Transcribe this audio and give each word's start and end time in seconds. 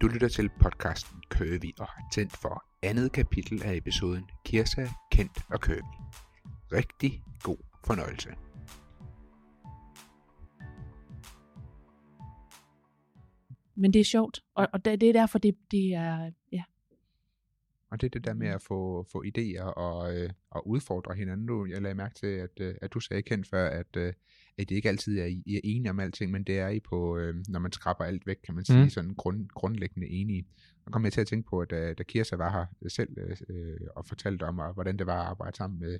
Du 0.00 0.08
lytter 0.08 0.28
til 0.28 0.48
podcasten 0.60 1.22
Køvi 1.30 1.72
og 1.78 1.86
har 1.86 2.08
tændt 2.12 2.36
for 2.36 2.64
andet 2.82 3.12
kapitel 3.12 3.62
af 3.62 3.76
episoden 3.76 4.24
Kirsa, 4.44 4.86
Kent 5.12 5.38
og 5.50 5.60
Køvi. 5.60 5.96
Rigtig 6.72 7.22
god 7.42 7.56
fornøjelse. 7.86 8.30
Men 13.74 13.92
det 13.92 14.00
er 14.00 14.04
sjovt, 14.04 14.40
og, 14.54 14.68
og 14.72 14.84
det, 14.84 15.00
det 15.00 15.08
er 15.08 15.12
derfor, 15.12 15.38
det, 15.38 15.54
det 15.70 15.94
er, 15.94 16.30
ja, 16.52 16.62
og 17.90 18.00
det 18.00 18.06
er 18.06 18.10
det 18.10 18.24
der 18.24 18.34
med 18.34 18.48
at 18.48 18.62
få, 18.62 19.06
få 19.12 19.24
idéer 19.26 19.62
og, 19.62 20.16
øh, 20.16 20.30
og 20.50 20.68
udfordre 20.68 21.14
hinanden. 21.14 21.46
Nu, 21.46 21.66
jeg 21.66 21.82
lagde 21.82 21.94
mærke 21.94 22.14
til, 22.14 22.26
at, 22.26 22.60
øh, 22.60 22.74
at 22.82 22.92
du 22.92 23.00
sagde 23.00 23.22
kendt 23.22 23.48
før, 23.48 23.68
at, 23.68 23.96
øh, 23.96 24.12
at 24.58 24.68
det 24.68 24.70
ikke 24.76 24.88
altid 24.88 25.18
er, 25.18 25.24
I 25.26 25.54
er 25.56 25.60
enige 25.64 25.90
om 25.90 26.00
alting, 26.00 26.30
men 26.32 26.44
det 26.44 26.58
er 26.58 26.68
I 26.68 26.80
på, 26.80 27.18
øh, 27.18 27.34
når 27.48 27.58
man 27.60 27.72
skraber 27.72 28.04
alt 28.04 28.26
væk, 28.26 28.36
kan 28.44 28.54
man 28.54 28.64
sige, 28.64 28.76
Mm. 28.78 28.82
mm. 28.82 28.90
sådan 28.90 29.14
grund, 29.14 29.48
grundlæggende 29.48 30.08
enige. 30.08 30.46
Og 30.86 30.92
kom 30.92 31.04
jeg 31.04 31.12
til 31.12 31.20
at 31.20 31.26
tænke 31.26 31.48
på, 31.50 31.60
at 31.60 31.70
da, 31.70 31.94
da 31.94 32.02
Kirsa 32.02 32.36
var 32.36 32.50
her 32.82 32.88
selv 32.88 33.16
øh, 33.48 33.76
og 33.96 34.06
fortalte 34.06 34.42
om, 34.44 34.58
og 34.58 34.72
hvordan 34.74 34.96
det 34.98 35.06
var 35.06 35.20
at 35.20 35.26
arbejde 35.26 35.56
sammen 35.56 35.80
med, 35.80 35.98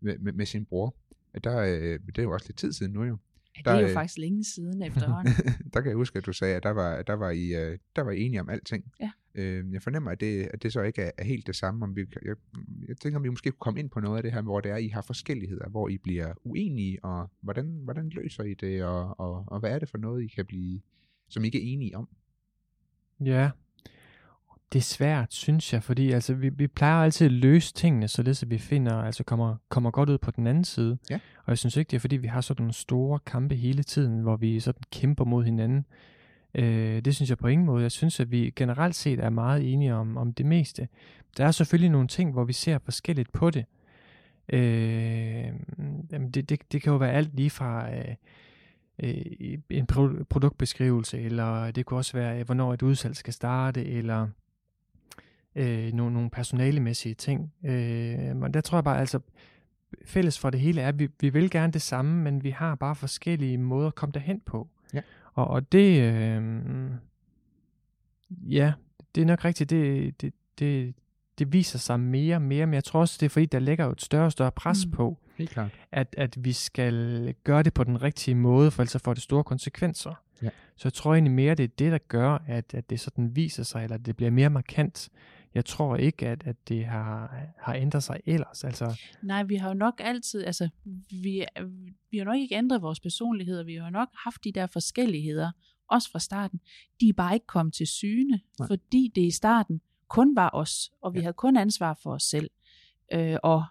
med, 0.00 0.18
med, 0.18 0.32
med 0.32 0.46
sin 0.46 0.64
bror, 0.66 0.96
at 1.34 1.44
der, 1.44 1.58
øh, 1.58 1.98
det 2.06 2.18
er 2.18 2.22
jo 2.22 2.30
også 2.32 2.46
lidt 2.48 2.58
tid 2.58 2.72
siden 2.72 2.92
nu 2.92 3.04
jo. 3.04 3.18
ja 3.56 3.58
det 3.58 3.64
Der 3.64 3.70
er 3.70 3.80
jo 3.80 3.86
er- 3.88 3.92
faktisk 3.92 4.18
længe 4.18 4.44
siden 4.44 4.82
efterhånden. 4.88 5.32
der 5.74 5.80
kan 5.80 5.88
jeg 5.88 5.96
huske, 5.96 6.18
at 6.18 6.26
du 6.26 6.32
sagde, 6.32 6.56
at 6.56 6.62
der 6.62 6.70
var, 6.70 7.02
der 7.02 7.12
var, 7.14 7.30
I, 7.30 7.54
øh, 7.54 7.78
der 7.96 8.02
var 8.02 8.10
I 8.10 8.20
enige 8.20 8.40
om 8.40 8.48
alting. 8.48 8.84
Ja. 9.00 9.10
Øh, 9.36 9.72
jeg 9.72 9.82
fornemmer, 9.82 10.10
at 10.10 10.20
det, 10.20 10.48
at 10.54 10.62
det 10.62 10.72
så 10.72 10.82
ikke 10.82 11.02
er, 11.02 11.10
er 11.18 11.24
helt 11.24 11.46
det 11.46 11.56
samme. 11.56 11.84
Om 11.84 11.96
vi, 11.96 12.04
jeg, 12.24 12.34
jeg 12.88 12.96
tænker, 12.96 13.18
om 13.18 13.24
vi 13.24 13.28
måske 13.28 13.50
kunne 13.50 13.58
komme 13.58 13.80
ind 13.80 13.90
på 13.90 14.00
noget 14.00 14.16
af 14.16 14.22
det 14.22 14.32
her, 14.32 14.42
hvor 14.42 14.60
det 14.60 14.70
er, 14.70 14.76
I 14.76 14.88
har 14.88 15.02
forskelligheder, 15.02 15.68
hvor 15.68 15.88
I 15.88 15.98
bliver 15.98 16.32
uenige, 16.44 17.04
og 17.04 17.30
hvordan, 17.40 17.80
hvordan 17.84 18.08
løser 18.08 18.42
I 18.42 18.54
det, 18.54 18.84
og, 18.84 19.20
og, 19.20 19.44
og 19.46 19.60
hvad 19.60 19.70
er 19.70 19.78
det 19.78 19.88
for 19.88 19.98
noget, 19.98 20.22
I 20.22 20.26
kan 20.26 20.46
blive, 20.46 20.80
som 21.28 21.44
I 21.44 21.46
ikke 21.46 21.58
er 21.58 21.72
enige 21.72 21.96
om? 21.96 22.08
Ja, 23.24 23.50
det 24.72 24.78
er 24.78 24.82
svært, 24.82 25.34
synes 25.34 25.72
jeg, 25.72 25.82
fordi 25.82 26.10
altså, 26.10 26.34
vi, 26.34 26.48
vi 26.48 26.66
plejer 26.66 27.04
altid 27.04 27.26
at 27.26 27.32
løse 27.32 27.74
tingene, 27.74 28.08
således 28.08 28.42
at 28.42 28.50
vi 28.50 28.58
finder, 28.58 28.94
altså 28.94 29.24
kommer, 29.24 29.56
kommer 29.68 29.90
godt 29.90 30.08
ud 30.08 30.18
på 30.18 30.30
den 30.30 30.46
anden 30.46 30.64
side. 30.64 30.98
Ja. 31.10 31.14
Og 31.14 31.48
jeg 31.50 31.58
synes 31.58 31.76
ikke, 31.76 31.90
det 31.90 31.96
er 31.96 32.00
fordi, 32.00 32.16
vi 32.16 32.26
har 32.26 32.40
sådan 32.40 32.62
nogle 32.62 32.72
store 32.72 33.18
kampe 33.18 33.54
hele 33.54 33.82
tiden, 33.82 34.20
hvor 34.20 34.36
vi 34.36 34.60
sådan 34.60 34.82
kæmper 34.92 35.24
mod 35.24 35.44
hinanden. 35.44 35.86
Øh, 36.56 37.00
det 37.00 37.14
synes 37.16 37.30
jeg 37.30 37.38
på 37.38 37.46
ingen 37.46 37.66
måde. 37.66 37.82
Jeg 37.82 37.92
synes, 37.92 38.20
at 38.20 38.30
vi 38.30 38.52
generelt 38.56 38.94
set 38.94 39.20
er 39.20 39.30
meget 39.30 39.72
enige 39.72 39.94
om, 39.94 40.16
om 40.16 40.32
det 40.32 40.46
meste. 40.46 40.88
Der 41.36 41.46
er 41.46 41.50
selvfølgelig 41.50 41.90
nogle 41.90 42.08
ting, 42.08 42.32
hvor 42.32 42.44
vi 42.44 42.52
ser 42.52 42.78
forskelligt 42.78 43.32
på 43.32 43.50
det. 43.50 43.64
Øh, 44.48 45.52
jamen 46.12 46.30
det, 46.34 46.48
det, 46.48 46.72
det 46.72 46.82
kan 46.82 46.92
jo 46.92 46.96
være 46.98 47.12
alt 47.12 47.36
lige 47.36 47.50
fra... 47.50 47.94
Øh, 47.94 48.14
øh, 49.02 49.58
en 49.70 49.86
pro- 49.92 50.24
produktbeskrivelse, 50.24 51.20
eller 51.20 51.70
det 51.70 51.86
kunne 51.86 51.98
også 51.98 52.12
være, 52.12 52.38
øh, 52.38 52.46
hvornår 52.46 52.74
et 52.74 52.82
udsalg 52.82 53.16
skal 53.16 53.32
starte, 53.32 53.86
eller 53.86 54.28
øh, 55.54 55.92
nogle, 55.92 56.14
nogle 56.14 56.30
personalemæssige 56.30 57.14
ting. 57.14 57.52
Øh, 57.64 58.36
men 58.36 58.54
der 58.54 58.60
tror 58.60 58.78
jeg 58.78 58.84
bare, 58.84 59.00
altså, 59.00 59.20
fælles 60.04 60.38
for 60.38 60.50
det 60.50 60.60
hele 60.60 60.80
er, 60.80 60.88
at 60.88 60.98
vi, 60.98 61.08
vi 61.20 61.28
vil 61.28 61.50
gerne 61.50 61.72
det 61.72 61.82
samme, 61.82 62.22
men 62.22 62.44
vi 62.44 62.50
har 62.50 62.74
bare 62.74 62.94
forskellige 62.94 63.58
måder 63.58 63.88
at 63.88 63.94
komme 63.94 64.12
derhen 64.12 64.40
på. 64.40 64.68
Og, 65.36 65.46
og 65.48 65.72
det, 65.72 66.02
øh, 66.02 66.42
ja, 68.30 68.72
det 69.14 69.20
er 69.20 69.24
nok 69.26 69.44
rigtigt, 69.44 69.70
det, 69.70 70.20
det, 70.22 70.32
det, 70.58 70.94
det 71.38 71.52
viser 71.52 71.78
sig 71.78 72.00
mere 72.00 72.36
og 72.36 72.42
mere, 72.42 72.66
men 72.66 72.74
jeg 72.74 72.84
tror 72.84 73.00
også, 73.00 73.16
det 73.20 73.26
er 73.26 73.30
fordi, 73.30 73.46
der 73.46 73.58
ligger 73.58 73.84
jo 73.84 73.90
et 73.92 74.02
større 74.02 74.24
og 74.24 74.32
større 74.32 74.52
pres 74.52 74.86
Mm. 74.86 74.92
på, 74.92 75.18
Helt 75.36 75.50
klart. 75.50 75.70
at, 75.92 76.14
at 76.18 76.44
vi 76.44 76.52
skal 76.52 77.34
gøre 77.44 77.62
det 77.62 77.74
på 77.74 77.84
den 77.84 78.02
rigtige 78.02 78.34
måde, 78.34 78.70
for 78.70 78.82
ellers 78.82 79.02
får 79.04 79.14
det 79.14 79.22
store 79.22 79.44
konsekvenser. 79.44 80.14
Ja. 80.42 80.48
Så 80.76 80.88
jeg 80.88 80.92
tror 80.92 81.14
egentlig 81.14 81.32
mere, 81.32 81.54
det 81.54 81.64
er 81.64 81.68
det, 81.78 81.92
der 81.92 81.98
gør, 82.08 82.38
at, 82.46 82.74
at 82.74 82.90
det 82.90 83.00
sådan 83.00 83.36
viser 83.36 83.62
sig, 83.62 83.84
eller 83.84 83.96
det 83.96 84.16
bliver 84.16 84.30
mere 84.30 84.50
markant. 84.50 85.08
Jeg 85.56 85.64
tror 85.64 85.96
ikke, 85.96 86.28
at, 86.28 86.42
at 86.46 86.56
det 86.68 86.84
har, 86.84 87.36
har 87.58 87.74
ændret 87.74 88.02
sig 88.02 88.20
ellers. 88.26 88.64
Altså, 88.64 89.00
Nej, 89.22 89.42
vi 89.42 89.56
har 89.56 89.68
jo 89.68 89.74
nok 89.74 90.00
altid, 90.04 90.44
altså, 90.44 90.68
vi, 91.10 91.44
vi 92.10 92.18
har 92.18 92.24
nok 92.24 92.36
ikke 92.36 92.54
ændret 92.54 92.82
vores 92.82 93.00
personligheder, 93.00 93.64
vi 93.64 93.74
har 93.74 93.90
nok 93.90 94.08
haft 94.24 94.44
de 94.44 94.52
der 94.52 94.66
forskelligheder, 94.66 95.50
også 95.90 96.10
fra 96.10 96.18
starten. 96.18 96.60
De 97.00 97.08
er 97.08 97.12
bare 97.12 97.34
ikke 97.34 97.46
kommet 97.46 97.74
til 97.74 97.86
syne, 97.86 98.40
Nej. 98.58 98.68
fordi 98.68 99.12
det 99.14 99.22
i 99.22 99.30
starten 99.30 99.80
kun 100.08 100.36
var 100.36 100.50
os, 100.52 100.92
og 101.02 101.12
vi 101.12 101.18
ja. 101.18 101.22
havde 101.22 101.34
kun 101.34 101.56
ansvar 101.56 101.98
for 102.02 102.12
os 102.14 102.22
selv. 102.22 102.50
Øh, 103.12 103.36
og 103.42 103.64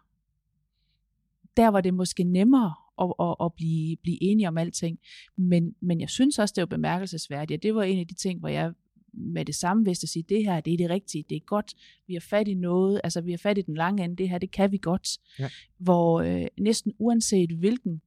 der 1.57 1.67
var 1.67 1.81
det 1.81 1.93
måske 1.93 2.23
nemmere 2.23 2.73
at, 3.01 3.13
at, 3.19 3.35
at 3.45 3.53
blive, 3.53 3.97
blive 3.97 4.23
enige 4.23 4.47
om 4.47 4.57
alting. 4.57 4.99
Men, 5.35 5.75
men 5.81 6.01
jeg 6.01 6.09
synes 6.09 6.39
også, 6.39 6.53
det 6.55 6.61
var 6.61 6.65
bemærkelsesværdigt, 6.65 7.57
og 7.57 7.63
det 7.63 7.75
var 7.75 7.83
en 7.83 7.99
af 7.99 8.07
de 8.07 8.13
ting, 8.13 8.39
hvor 8.39 8.49
jeg 8.49 8.73
med 9.17 9.45
det 9.45 9.55
samme 9.55 9.85
vidste 9.85 10.05
at 10.05 10.09
sige, 10.09 10.23
det 10.29 10.43
her 10.45 10.61
det 10.61 10.73
er 10.73 10.77
det 10.77 10.89
rigtige, 10.89 11.25
det 11.29 11.35
er 11.35 11.39
godt, 11.39 11.73
vi 12.07 12.13
har 12.13 12.19
fat 12.19 12.47
i 12.47 12.53
noget, 12.53 13.01
altså 13.03 13.21
vi 13.21 13.31
har 13.31 13.37
fat 13.37 13.57
i 13.57 13.61
den 13.61 13.75
lange 13.75 14.03
ende, 14.03 14.15
det 14.15 14.29
her, 14.29 14.37
det 14.37 14.51
kan 14.51 14.71
vi 14.71 14.77
godt. 14.77 15.09
Ja. 15.39 15.49
Hvor 15.77 16.21
øh, 16.21 16.47
næsten 16.59 16.93
uanset 16.99 17.51
hvilken 17.51 18.01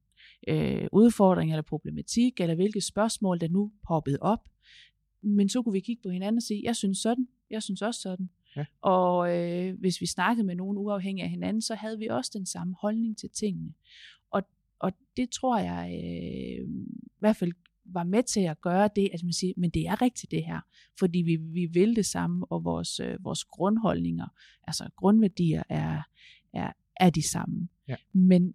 øh, 0.47 0.87
udfordring 0.91 1.51
eller 1.51 1.61
problematik, 1.61 2.39
eller 2.39 2.55
hvilke 2.55 2.81
spørgsmål, 2.81 3.39
der 3.41 3.47
nu 3.47 3.71
poppede 3.87 4.17
op, 4.21 4.49
men 5.21 5.49
så 5.49 5.61
kunne 5.61 5.73
vi 5.73 5.79
kigge 5.79 6.01
på 6.03 6.09
hinanden 6.09 6.37
og 6.37 6.43
sige, 6.43 6.61
jeg 6.63 6.75
synes 6.75 6.97
sådan, 6.97 7.27
jeg 7.49 7.63
synes 7.63 7.81
også 7.81 8.01
sådan. 8.01 8.29
Ja. 8.55 8.65
Og 8.81 9.37
øh, 9.37 9.79
hvis 9.79 10.01
vi 10.01 10.05
snakkede 10.05 10.47
med 10.47 10.55
nogen 10.55 10.77
uafhængig 10.77 11.23
af 11.23 11.29
hinanden, 11.29 11.61
så 11.61 11.75
havde 11.75 11.99
vi 11.99 12.07
også 12.07 12.31
den 12.33 12.45
samme 12.45 12.75
holdning 12.81 13.17
til 13.17 13.29
tingene. 13.29 13.73
Og, 14.31 14.41
og 14.79 14.91
det 15.17 15.29
tror 15.29 15.59
jeg 15.59 15.89
øh, 15.91 16.69
i 17.05 17.19
hvert 17.19 17.35
fald 17.35 17.51
var 17.93 18.03
med 18.03 18.23
til 18.23 18.39
at 18.39 18.61
gøre 18.61 18.89
det, 18.95 19.09
at 19.13 19.23
man 19.23 19.33
siger, 19.33 19.53
men 19.57 19.69
det 19.69 19.87
er 19.87 20.01
rigtigt 20.01 20.31
det 20.31 20.45
her, 20.45 20.59
fordi 20.99 21.19
vi, 21.19 21.35
vi 21.35 21.65
vil 21.65 21.95
det 21.95 22.05
samme, 22.05 22.45
og 22.49 22.63
vores, 22.63 22.99
øh, 22.99 23.23
vores 23.23 23.43
grundholdninger, 23.43 24.27
altså 24.67 24.89
grundværdier 24.95 25.63
er, 25.69 26.01
er, 26.53 26.71
er 26.95 27.09
de 27.09 27.29
samme. 27.29 27.67
Ja. 27.87 27.95
Men, 28.13 28.53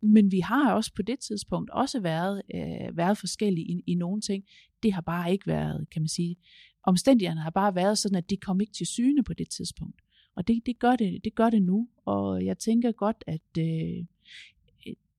men 0.00 0.32
vi 0.32 0.40
har 0.40 0.72
også 0.72 0.94
på 0.94 1.02
det 1.02 1.18
tidspunkt 1.18 1.70
også 1.70 2.00
været, 2.00 2.42
øh, 2.54 2.96
været 2.96 3.18
forskellige 3.18 3.66
i, 3.66 3.82
i 3.86 3.94
nogle 3.94 4.20
ting. 4.20 4.44
Det 4.82 4.92
har 4.92 5.00
bare 5.00 5.32
ikke 5.32 5.46
været, 5.46 5.90
kan 5.90 6.02
man 6.02 6.08
sige, 6.08 6.36
omstændighederne 6.82 7.40
har 7.40 7.50
bare 7.50 7.74
været 7.74 7.98
sådan, 7.98 8.18
at 8.18 8.30
de 8.30 8.36
kom 8.36 8.60
ikke 8.60 8.72
til 8.72 8.86
syne 8.86 9.22
på 9.22 9.34
det 9.34 9.48
tidspunkt. 9.50 10.00
Og 10.34 10.48
det, 10.48 10.62
det, 10.66 10.78
gør, 10.78 10.96
det, 10.96 11.24
det 11.24 11.34
gør 11.34 11.50
det 11.50 11.62
nu, 11.62 11.88
og 12.04 12.44
jeg 12.44 12.58
tænker 12.58 12.92
godt, 12.92 13.24
at 13.26 13.58
øh, 13.58 14.04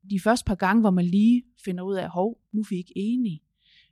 de 0.09 0.19
første 0.19 0.45
par 0.45 0.55
gange, 0.55 0.81
hvor 0.81 0.89
man 0.89 1.05
lige 1.05 1.43
finder 1.65 1.83
ud 1.83 1.95
af, 1.95 2.09
hov, 2.09 2.41
nu 2.51 2.61
er 2.61 2.65
vi 2.69 2.75
ikke 2.75 2.93
enige. 2.95 3.41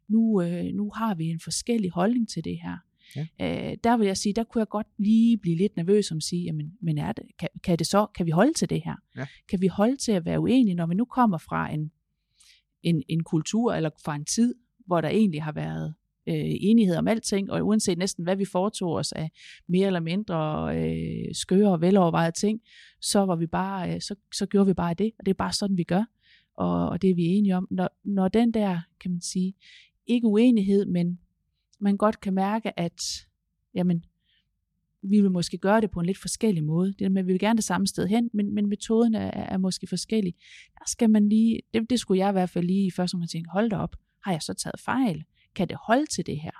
Nu, 0.08 0.42
øh, 0.42 0.66
nu 0.74 0.92
har 0.96 1.16
vi 1.16 1.26
en 1.26 1.40
forskellig 1.40 1.92
holdning 1.92 2.30
til 2.30 2.44
det 2.44 2.60
her. 2.62 2.78
Ja. 3.16 3.28
Øh, 3.72 3.78
der 3.84 3.98
vil 3.98 4.08
jeg 4.08 4.18
sige, 4.18 4.34
der 4.34 4.44
kunne 4.44 4.60
jeg 4.60 4.68
godt 4.68 4.88
lige 4.98 5.38
blive 5.38 5.58
lidt 5.58 5.78
nervøs 5.78 6.12
om 6.12 6.18
at 6.18 6.24
sige, 6.24 6.44
jamen, 6.44 6.74
men 6.82 6.98
er 6.98 7.12
det, 7.12 7.24
kan, 7.40 7.50
kan 7.64 7.80
det 7.80 7.88
så, 7.88 8.06
kan 8.06 8.26
vi 8.26 8.32
holde 8.32 8.54
til 8.54 8.70
det 8.70 8.82
her? 8.86 8.96
Ja. 9.18 9.28
Kan 9.50 9.62
vi 9.62 9.68
holde 9.68 9.96
til 9.96 10.12
at 10.12 10.26
være 10.26 10.40
uenige, 10.40 10.76
når 10.76 10.86
vi 10.88 10.96
nu 10.96 11.06
kommer 11.06 11.38
fra 11.38 11.74
en, 11.74 11.92
en, 12.84 13.04
en 13.08 13.24
kultur, 13.24 13.74
eller 13.74 13.90
fra 14.06 14.16
en 14.16 14.26
tid, 14.26 14.56
hvor 14.86 15.02
der 15.02 15.10
egentlig 15.10 15.44
har 15.44 15.52
været 15.52 15.94
øh, 16.28 16.56
enighed 16.60 16.96
om 16.96 17.08
alting, 17.08 17.52
og 17.52 17.68
uanset 17.68 17.98
næsten 17.98 18.24
hvad 18.24 18.36
vi 18.36 18.46
foretog 18.46 18.94
os 18.94 19.12
af 19.12 19.32
mere 19.68 19.88
eller 19.88 20.00
mindre 20.00 20.70
øh, 20.78 21.36
skøre 21.36 21.72
og 21.72 21.82
velovervejede 21.82 22.32
ting, 22.32 22.62
så 23.02 23.20
var 23.20 23.36
vi 23.36 23.48
bare, 23.48 23.94
øh, 23.94 24.02
så, 24.02 24.16
så 24.34 24.46
gjorde 24.46 24.68
vi 24.68 24.74
bare 24.74 24.94
det, 24.94 25.12
og 25.20 25.26
det 25.26 25.30
er 25.30 25.36
bare 25.36 25.54
sådan 25.54 25.78
vi 25.78 25.84
gør, 25.84 26.04
og, 26.54 26.90
og 26.90 27.02
det 27.02 27.10
er 27.10 27.16
vi 27.16 27.26
enige 27.26 27.56
om. 27.56 27.68
Når, 27.72 27.90
når 28.04 28.28
den 28.28 28.52
der, 28.52 28.80
kan 29.00 29.12
man 29.12 29.22
sige, 29.22 29.54
ikke 30.08 30.28
uenighed, 30.28 30.86
men 30.86 31.20
man 31.80 31.98
godt 31.98 32.20
kan 32.20 32.34
mærke, 32.34 32.80
at 32.80 33.28
jamen, 33.74 34.04
vi 35.02 35.22
vil 35.22 35.32
måske 35.32 35.58
gøre 35.58 35.82
det 35.82 35.92
på 35.92 36.00
en 36.00 36.06
lidt 36.06 36.18
forskellig 36.18 36.64
måde. 36.64 36.94
Det 37.00 37.12
med, 37.12 37.24
vi 37.24 37.32
vil 37.32 37.40
gerne 37.40 37.58
det 37.58 37.64
samme 37.64 37.88
sted 37.88 38.08
hen, 38.08 38.30
men, 38.34 38.54
men 38.54 38.70
metoden 38.70 39.16
er, 39.16 39.32
er 39.32 39.58
måske 39.58 39.88
forskellig. 39.88 40.34
Der 40.74 40.84
skal 40.88 41.10
man 41.10 41.30
lige, 41.30 41.60
det, 41.74 41.90
det 41.90 42.00
skulle 42.00 42.20
jeg 42.20 42.30
i 42.30 42.32
hvert 42.32 42.50
fald 42.50 42.66
lige 42.66 42.88
i 42.88 42.92
første 42.92 43.16
omgang 43.16 43.30
tænke, 43.30 43.50
hold 43.50 43.70
da 43.70 43.76
op, 43.76 43.96
har 44.24 44.32
jeg 44.32 44.42
så 44.42 44.54
taget 44.54 44.80
fejl? 44.80 45.24
Kan 45.58 45.68
det 45.70 45.78
holde 45.88 46.06
til 46.06 46.26
det 46.26 46.40
her? 46.42 46.52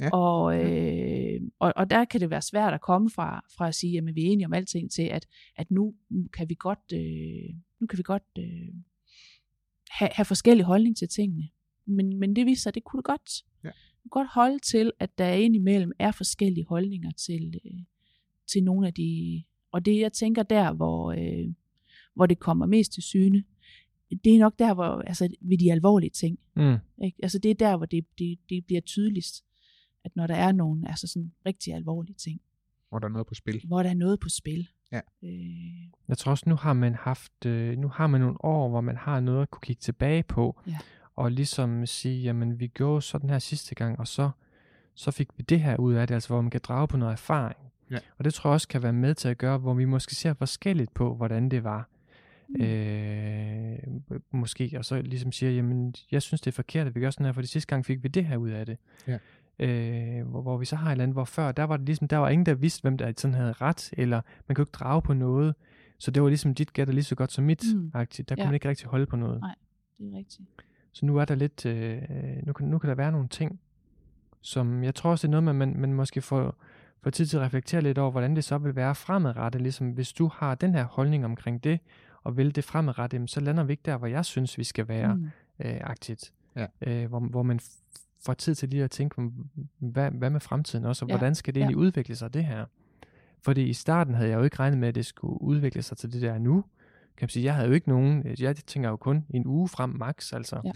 Ja. 0.00 0.10
Og, 0.10 0.64
øh, 0.64 1.40
og, 1.58 1.72
og 1.76 1.90
der 1.90 2.04
kan 2.04 2.20
det 2.20 2.30
være 2.30 2.42
svært 2.42 2.74
at 2.74 2.80
komme 2.80 3.10
fra, 3.10 3.44
fra 3.56 3.68
at 3.68 3.74
sige, 3.74 3.98
at 3.98 4.14
vi 4.14 4.26
er 4.26 4.32
enige 4.32 4.46
om 4.46 4.52
alting, 4.52 4.90
til 4.90 5.02
at, 5.02 5.26
at 5.56 5.70
nu 5.70 5.94
kan 6.32 6.48
vi 6.48 6.56
godt, 6.58 6.92
øh, 6.92 7.54
nu 7.80 7.86
kan 7.86 7.98
vi 7.98 8.02
godt 8.02 8.22
øh, 8.38 8.74
have, 9.90 10.10
have 10.12 10.24
forskellige 10.24 10.66
holdning 10.66 10.96
til 10.96 11.08
tingene. 11.08 11.48
Men, 11.86 12.18
men 12.18 12.36
det 12.36 12.46
viser 12.46 12.62
sig, 12.62 12.70
at 12.70 12.74
det 12.74 12.84
kunne 12.84 12.98
det 12.98 13.04
godt. 13.04 13.44
Ja. 13.64 13.68
Det 13.68 14.02
kunne 14.02 14.22
godt 14.24 14.28
holde 14.34 14.58
til, 14.58 14.92
at 14.98 15.18
der 15.18 15.32
indimellem 15.32 15.92
er 15.98 16.12
forskellige 16.12 16.66
holdninger 16.66 17.10
til, 17.10 17.60
øh, 17.64 17.80
til 18.52 18.64
nogle 18.64 18.86
af 18.86 18.94
de... 18.94 19.42
Og 19.72 19.84
det, 19.84 20.00
jeg 20.00 20.12
tænker 20.12 20.42
der, 20.42 20.72
hvor, 20.72 21.12
øh, 21.12 21.54
hvor 22.14 22.26
det 22.26 22.38
kommer 22.38 22.66
mest 22.66 22.92
til 22.92 23.02
syne, 23.02 23.44
det 24.24 24.34
er 24.34 24.38
nok 24.38 24.58
der, 24.58 24.74
hvor, 24.74 25.02
altså 25.06 25.28
ved 25.40 25.58
de 25.58 25.72
alvorlige 25.72 26.10
ting. 26.10 26.38
mm, 26.56 26.76
Ikke? 27.04 27.18
Altså 27.22 27.38
det 27.38 27.50
er 27.50 27.54
der, 27.54 27.76
hvor 27.76 27.86
det, 27.86 28.04
det, 28.18 28.38
det 28.48 28.64
bliver 28.66 28.80
tydeligst, 28.80 29.44
at 30.04 30.16
når 30.16 30.26
der 30.26 30.34
er 30.34 30.52
nogle 30.52 30.88
altså 30.88 31.06
sådan 31.06 31.32
rigtig 31.46 31.74
alvorlige 31.74 32.14
ting, 32.14 32.40
Hvor 32.88 32.98
der 32.98 33.06
er 33.06 33.12
noget 33.12 33.26
på 33.26 33.34
spil. 33.34 33.60
hvor 33.66 33.82
der 33.82 33.90
er 33.90 33.94
noget 33.94 34.20
på 34.20 34.28
spil. 34.28 34.68
Ja. 34.92 35.00
Øh, 35.22 35.88
jeg 36.08 36.18
tror 36.18 36.30
også, 36.30 36.44
nu 36.48 36.54
har 36.54 36.72
man 36.72 36.94
haft, 36.94 37.46
øh, 37.46 37.78
nu 37.78 37.88
har 37.88 38.06
man 38.06 38.20
nogle 38.20 38.44
år, 38.44 38.68
hvor 38.68 38.80
man 38.80 38.96
har 38.96 39.20
noget 39.20 39.42
at 39.42 39.50
kunne 39.50 39.60
kigge 39.62 39.80
tilbage 39.80 40.22
på, 40.22 40.60
Ja. 40.66 40.78
og 41.16 41.30
ligesom 41.32 41.86
sige, 41.86 42.22
jamen 42.22 42.60
vi 42.60 42.66
gjorde 42.66 43.02
sådan 43.02 43.30
her 43.30 43.38
sidste 43.38 43.74
gang, 43.74 43.98
og 43.98 44.06
så 44.08 44.30
så 44.94 45.10
fik 45.10 45.28
vi 45.36 45.42
det 45.42 45.60
her 45.60 45.76
ud 45.76 45.94
af 45.94 46.06
det, 46.06 46.14
altså 46.14 46.28
hvor 46.28 46.40
man 46.40 46.50
kan 46.50 46.60
drage 46.64 46.88
på 46.88 46.96
noget 46.96 47.12
erfaring. 47.12 47.58
Ja. 47.90 47.98
Og 48.18 48.24
det 48.24 48.34
tror 48.34 48.50
jeg 48.50 48.54
også 48.54 48.68
kan 48.68 48.82
være 48.82 48.92
med 48.92 49.14
til 49.14 49.28
at 49.28 49.38
gøre, 49.38 49.58
hvor 49.58 49.74
vi 49.74 49.84
måske 49.84 50.14
ser 50.14 50.34
forskelligt 50.34 50.94
på, 50.94 51.14
hvordan 51.14 51.48
det 51.48 51.64
var. 51.64 51.88
Mm. 52.58 52.64
Øh, 52.64 53.78
måske, 54.30 54.70
og 54.78 54.84
så 54.84 55.02
ligesom 55.02 55.32
siger, 55.32 55.52
jamen, 55.52 55.94
jeg 56.10 56.22
synes, 56.22 56.40
det 56.40 56.50
er 56.50 56.54
forkert, 56.54 56.86
at 56.86 56.94
vi 56.94 57.00
gør 57.00 57.10
sådan 57.10 57.26
her, 57.26 57.32
for 57.32 57.40
det 57.40 57.50
sidste 57.50 57.68
gang 57.68 57.86
fik 57.86 58.02
vi 58.02 58.08
det 58.08 58.24
her 58.24 58.36
ud 58.36 58.50
af 58.50 58.66
det. 58.66 58.76
Ja. 59.06 59.18
Øh, 59.58 60.26
hvor, 60.26 60.42
hvor 60.42 60.56
vi 60.58 60.64
så 60.64 60.76
har 60.76 60.86
et 60.88 60.92
eller 60.92 61.02
andet, 61.02 61.14
hvor 61.14 61.24
før, 61.24 61.52
der 61.52 61.64
var 61.64 61.76
det 61.76 61.86
ligesom, 61.86 62.08
der 62.08 62.16
var 62.16 62.28
ingen, 62.28 62.46
der 62.46 62.54
vidste, 62.54 62.82
hvem 62.82 62.98
der 62.98 63.12
sådan 63.16 63.34
havde 63.34 63.52
ret, 63.52 63.90
eller 63.92 64.20
man 64.48 64.54
kunne 64.54 64.62
ikke 64.62 64.72
drage 64.72 65.02
på 65.02 65.14
noget. 65.14 65.54
Så 65.98 66.10
det 66.10 66.22
var 66.22 66.28
ligesom 66.28 66.54
dit 66.54 66.72
gæt 66.72 66.88
er 66.88 66.92
lige 66.92 67.04
så 67.04 67.14
godt 67.14 67.32
som 67.32 67.44
mit, 67.44 67.62
Mm. 67.74 67.90
der 67.90 68.04
kunne 68.04 68.26
Ja. 68.38 68.44
man 68.44 68.54
ikke 68.54 68.68
rigtig 68.68 68.88
holde 68.88 69.06
på 69.06 69.16
noget. 69.16 69.40
Nej. 69.40 69.54
Det 69.98 70.12
er 70.14 70.18
rigtigt. 70.18 70.48
Så 70.92 71.06
nu 71.06 71.16
er 71.18 71.24
der 71.24 71.34
lidt, 71.34 71.66
øh, 71.66 72.02
nu, 72.46 72.52
kan, 72.52 72.66
nu 72.68 72.78
kan 72.78 72.88
der 72.88 72.94
være 72.96 73.12
nogle 73.12 73.28
ting, 73.28 73.60
som 74.40 74.84
jeg 74.84 74.94
tror 74.94 75.10
også, 75.10 75.26
det 75.26 75.34
er 75.34 75.40
noget, 75.40 75.56
man, 75.56 75.68
man, 75.68 75.80
man 75.80 75.92
måske 75.94 76.20
får, 76.22 76.56
får 77.02 77.10
tid 77.10 77.26
til 77.26 77.36
at 77.36 77.42
reflektere 77.42 77.80
lidt 77.80 77.98
over, 77.98 78.10
hvordan 78.10 78.36
det 78.36 78.44
så 78.44 78.58
vil 78.58 78.76
være 78.76 78.94
fremadrettet. 78.94 79.62
Ligesom 79.62 79.90
hvis 79.90 80.12
du 80.12 80.30
har 80.34 80.54
den 80.54 80.74
her 80.74 80.84
holdning 80.84 81.24
omkring 81.24 81.64
det, 81.64 81.80
og 82.24 82.36
vil 82.36 82.56
det 82.56 82.64
fremadrettet, 82.64 83.14
jamen, 83.14 83.28
så 83.28 83.40
lander 83.40 83.64
vi 83.64 83.72
ikke 83.72 83.82
der, 83.84 83.96
hvor 83.96 84.06
jeg 84.06 84.24
synes, 84.24 84.58
vi 84.58 84.64
skal 84.64 84.88
være 84.88 85.16
Mm. 85.16 85.30
øh, 85.58 85.76
aktivt. 85.80 86.32
Ja. 86.56 86.66
Øh, 86.80 87.08
hvor, 87.08 87.20
hvor 87.20 87.42
man 87.42 87.60
får 88.24 88.34
tid 88.34 88.54
til 88.54 88.68
lige 88.68 88.84
at 88.84 88.90
tænke, 88.90 89.20
"Mm, 89.20 89.32
hvad, 89.78 90.10
hvad 90.10 90.30
med 90.30 90.40
fremtiden 90.40 90.84
også, 90.84 91.04
og 91.04 91.08
Ja, 91.08 91.16
hvordan 91.18 91.34
skal 91.34 91.54
det 91.54 91.60
ja. 91.60 91.64
egentlig 91.64 91.76
udvikle 91.76 92.16
sig, 92.16 92.34
det 92.34 92.44
her? 92.44 92.64
Fordi 93.42 93.62
i 93.68 93.72
starten 93.72 94.14
havde 94.14 94.30
jeg 94.30 94.36
jo 94.38 94.42
ikke 94.42 94.56
regnet 94.58 94.78
med, 94.78 94.88
at 94.88 94.94
det 94.94 95.06
skulle 95.06 95.42
udvikle 95.42 95.82
sig 95.82 95.96
til 95.96 96.12
det 96.12 96.22
der 96.22 96.38
nu. 96.38 96.64
Kan 97.16 97.24
man 97.24 97.28
sige, 97.28 97.44
jeg 97.44 97.54
havde 97.54 97.68
jo 97.68 97.74
ikke 97.74 97.88
nogen, 97.88 98.26
jeg 98.40 98.56
tænker 98.56 98.88
jo 98.88 98.96
kun 98.96 99.26
en 99.30 99.46
uge 99.46 99.68
frem 99.68 99.90
max, 99.90 100.32
altså. 100.32 100.60
Ja. 100.64 100.72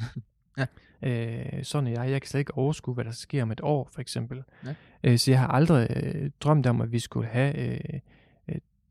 Ja. 1.02 1.46
Øh, 1.56 1.64
sådan 1.64 1.92
jeg, 1.92 2.10
jeg 2.10 2.22
kan 2.22 2.28
slet 2.28 2.38
ikke 2.38 2.54
overskue, 2.58 2.94
hvad 2.94 3.04
der 3.04 3.10
sker 3.10 3.42
om 3.42 3.50
et 3.52 3.60
år, 3.62 3.88
for 3.92 4.00
eksempel. 4.00 4.42
Ja. 4.64 4.74
Øh, 5.04 5.18
så 5.18 5.30
jeg 5.30 5.40
har 5.40 5.48
aldrig 5.48 5.88
øh, 5.96 6.30
drømt 6.40 6.66
om, 6.66 6.80
at 6.80 6.92
vi 6.92 6.98
skulle 6.98 7.26
have 7.28 7.56
øh, 7.58 7.80
øh, 7.94 8.00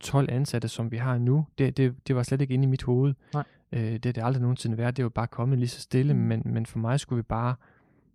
12 0.04 0.30
ansatte, 0.32 0.68
som 0.68 0.92
vi 0.92 0.98
har 0.98 1.18
nu. 1.18 1.46
Det, 1.58 1.78
det, 1.78 2.08
det 2.08 2.16
var 2.16 2.24
slet 2.24 2.42
ikke 2.42 2.54
inde 2.54 2.64
i 2.64 2.68
mit 2.68 2.84
hoved. 2.84 3.14
Nej. 3.34 3.44
Øh, 3.72 3.82
det 3.82 4.06
er 4.06 4.12
det 4.12 4.24
aldrig 4.24 4.42
nogensinde 4.42 4.78
været. 4.78 4.98
Det 4.98 5.02
er 5.04 5.06
jo 5.06 5.10
bare 5.10 5.28
kommet 5.28 5.60
lige 5.60 5.70
så 5.70 5.82
stille, 5.82 6.14
Mm. 6.14 6.20
men, 6.20 6.42
men 6.46 6.66
for 6.66 6.80
mig 6.80 7.00
skulle 7.00 7.18
vi 7.18 7.24
bare, 7.24 7.56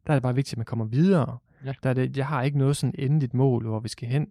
der 0.06 0.12
er 0.12 0.17
det 0.17 0.23
bare 0.23 0.35
vigtigt, 0.35 0.52
at 0.55 0.58
man 0.58 0.64
kommer 0.64 0.85
videre. 0.85 1.38
Ja. 1.64 1.73
Der 1.82 1.90
er 1.90 1.94
det, 1.94 2.17
jeg 2.17 2.26
har 2.26 2.43
ikke 2.43 2.58
noget 2.58 2.76
sådan 2.76 2.94
endeligt 2.99 3.35
mål, 3.35 3.67
hvor 3.67 3.81
vi 3.81 3.88
skal 3.88 4.08
hen. 4.08 4.29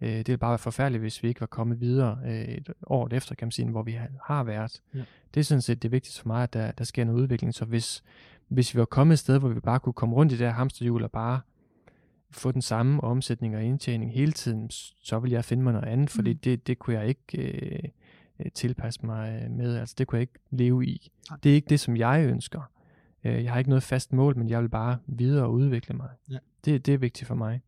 Øh, 0.00 0.08
det 0.08 0.26
ville 0.28 0.38
bare 0.38 0.50
være 0.50 0.58
forfærdeligt, 0.58 1.00
hvis 1.00 1.22
vi 1.22 1.28
ikke 1.28 1.40
var 1.40 1.46
kommet 1.46 1.80
videre 1.80 2.18
øh, 2.26 2.40
et 2.44 2.68
år 2.86 3.08
efter, 3.12 3.34
kan 3.34 3.46
man 3.46 3.52
sige, 3.52 3.70
hvor 3.70 3.82
vi 3.82 3.92
har, 3.92 4.08
har 4.24 4.44
været. 4.44 4.82
Ja. 4.94 5.02
Det 5.34 5.40
er 5.40 5.44
sådan 5.44 5.62
set 5.62 5.82
det 5.82 5.92
vigtigste 5.92 6.20
for 6.20 6.28
mig, 6.28 6.42
at 6.42 6.52
der, 6.52 6.70
der 6.70 6.84
sker 6.84 7.04
noget 7.04 7.20
udvikling. 7.22 7.54
Så 7.54 7.64
hvis, 7.64 8.02
hvis 8.48 8.74
vi 8.74 8.78
var 8.78 8.84
kommet 8.84 9.12
et 9.12 9.18
sted, 9.18 9.38
hvor 9.38 9.48
vi 9.48 9.60
bare 9.60 9.80
kunne 9.80 9.92
komme 9.92 10.14
rundt 10.14 10.32
i 10.32 10.36
det 10.36 10.46
her 10.46 10.54
hamsterhjul 10.54 11.02
og 11.02 11.10
bare 11.10 11.40
få 12.30 12.52
den 12.52 12.62
samme 12.62 13.04
omsætning 13.04 13.56
og 13.56 13.62
indtjening 13.62 14.12
hele 14.12 14.32
tiden, 14.32 14.70
så 15.02 15.18
ville 15.18 15.34
jeg 15.34 15.44
finde 15.44 15.62
mig 15.62 15.72
noget 15.72 15.86
andet, 15.88 16.10
fordi 16.10 16.32
Mm. 16.32 16.38
det, 16.38 16.66
det 16.66 16.78
kunne 16.78 16.96
jeg 16.98 17.08
ikke 17.08 17.22
øh, 17.38 17.88
øh, 18.40 18.52
tilpasse 18.54 19.06
mig 19.06 19.42
øh, 19.44 19.50
med. 19.50 19.76
Altså 19.76 19.94
det 19.98 20.06
kunne 20.06 20.16
jeg 20.16 20.20
ikke 20.22 20.38
leve 20.50 20.86
i. 20.86 21.10
Nej. 21.30 21.38
Det 21.42 21.50
er 21.50 21.54
ikke 21.54 21.68
det, 21.68 21.80
som 21.80 21.96
jeg 21.96 22.26
ønsker. 22.26 22.70
Øh, 23.24 23.44
jeg 23.44 23.52
har 23.52 23.58
ikke 23.58 23.70
noget 23.70 23.82
fast 23.82 24.12
mål, 24.12 24.36
men 24.38 24.48
jeg 24.48 24.62
vil 24.62 24.68
bare 24.68 24.98
videre 25.06 25.44
og 25.44 25.52
udvikle 25.52 25.94
mig. 25.96 26.10
Ja. 26.30 26.38
Det, 26.64 26.86
det 26.86 26.94
er 26.94 26.98
vigtigt 26.98 27.26
for 27.28 27.34
mig. 27.34 27.62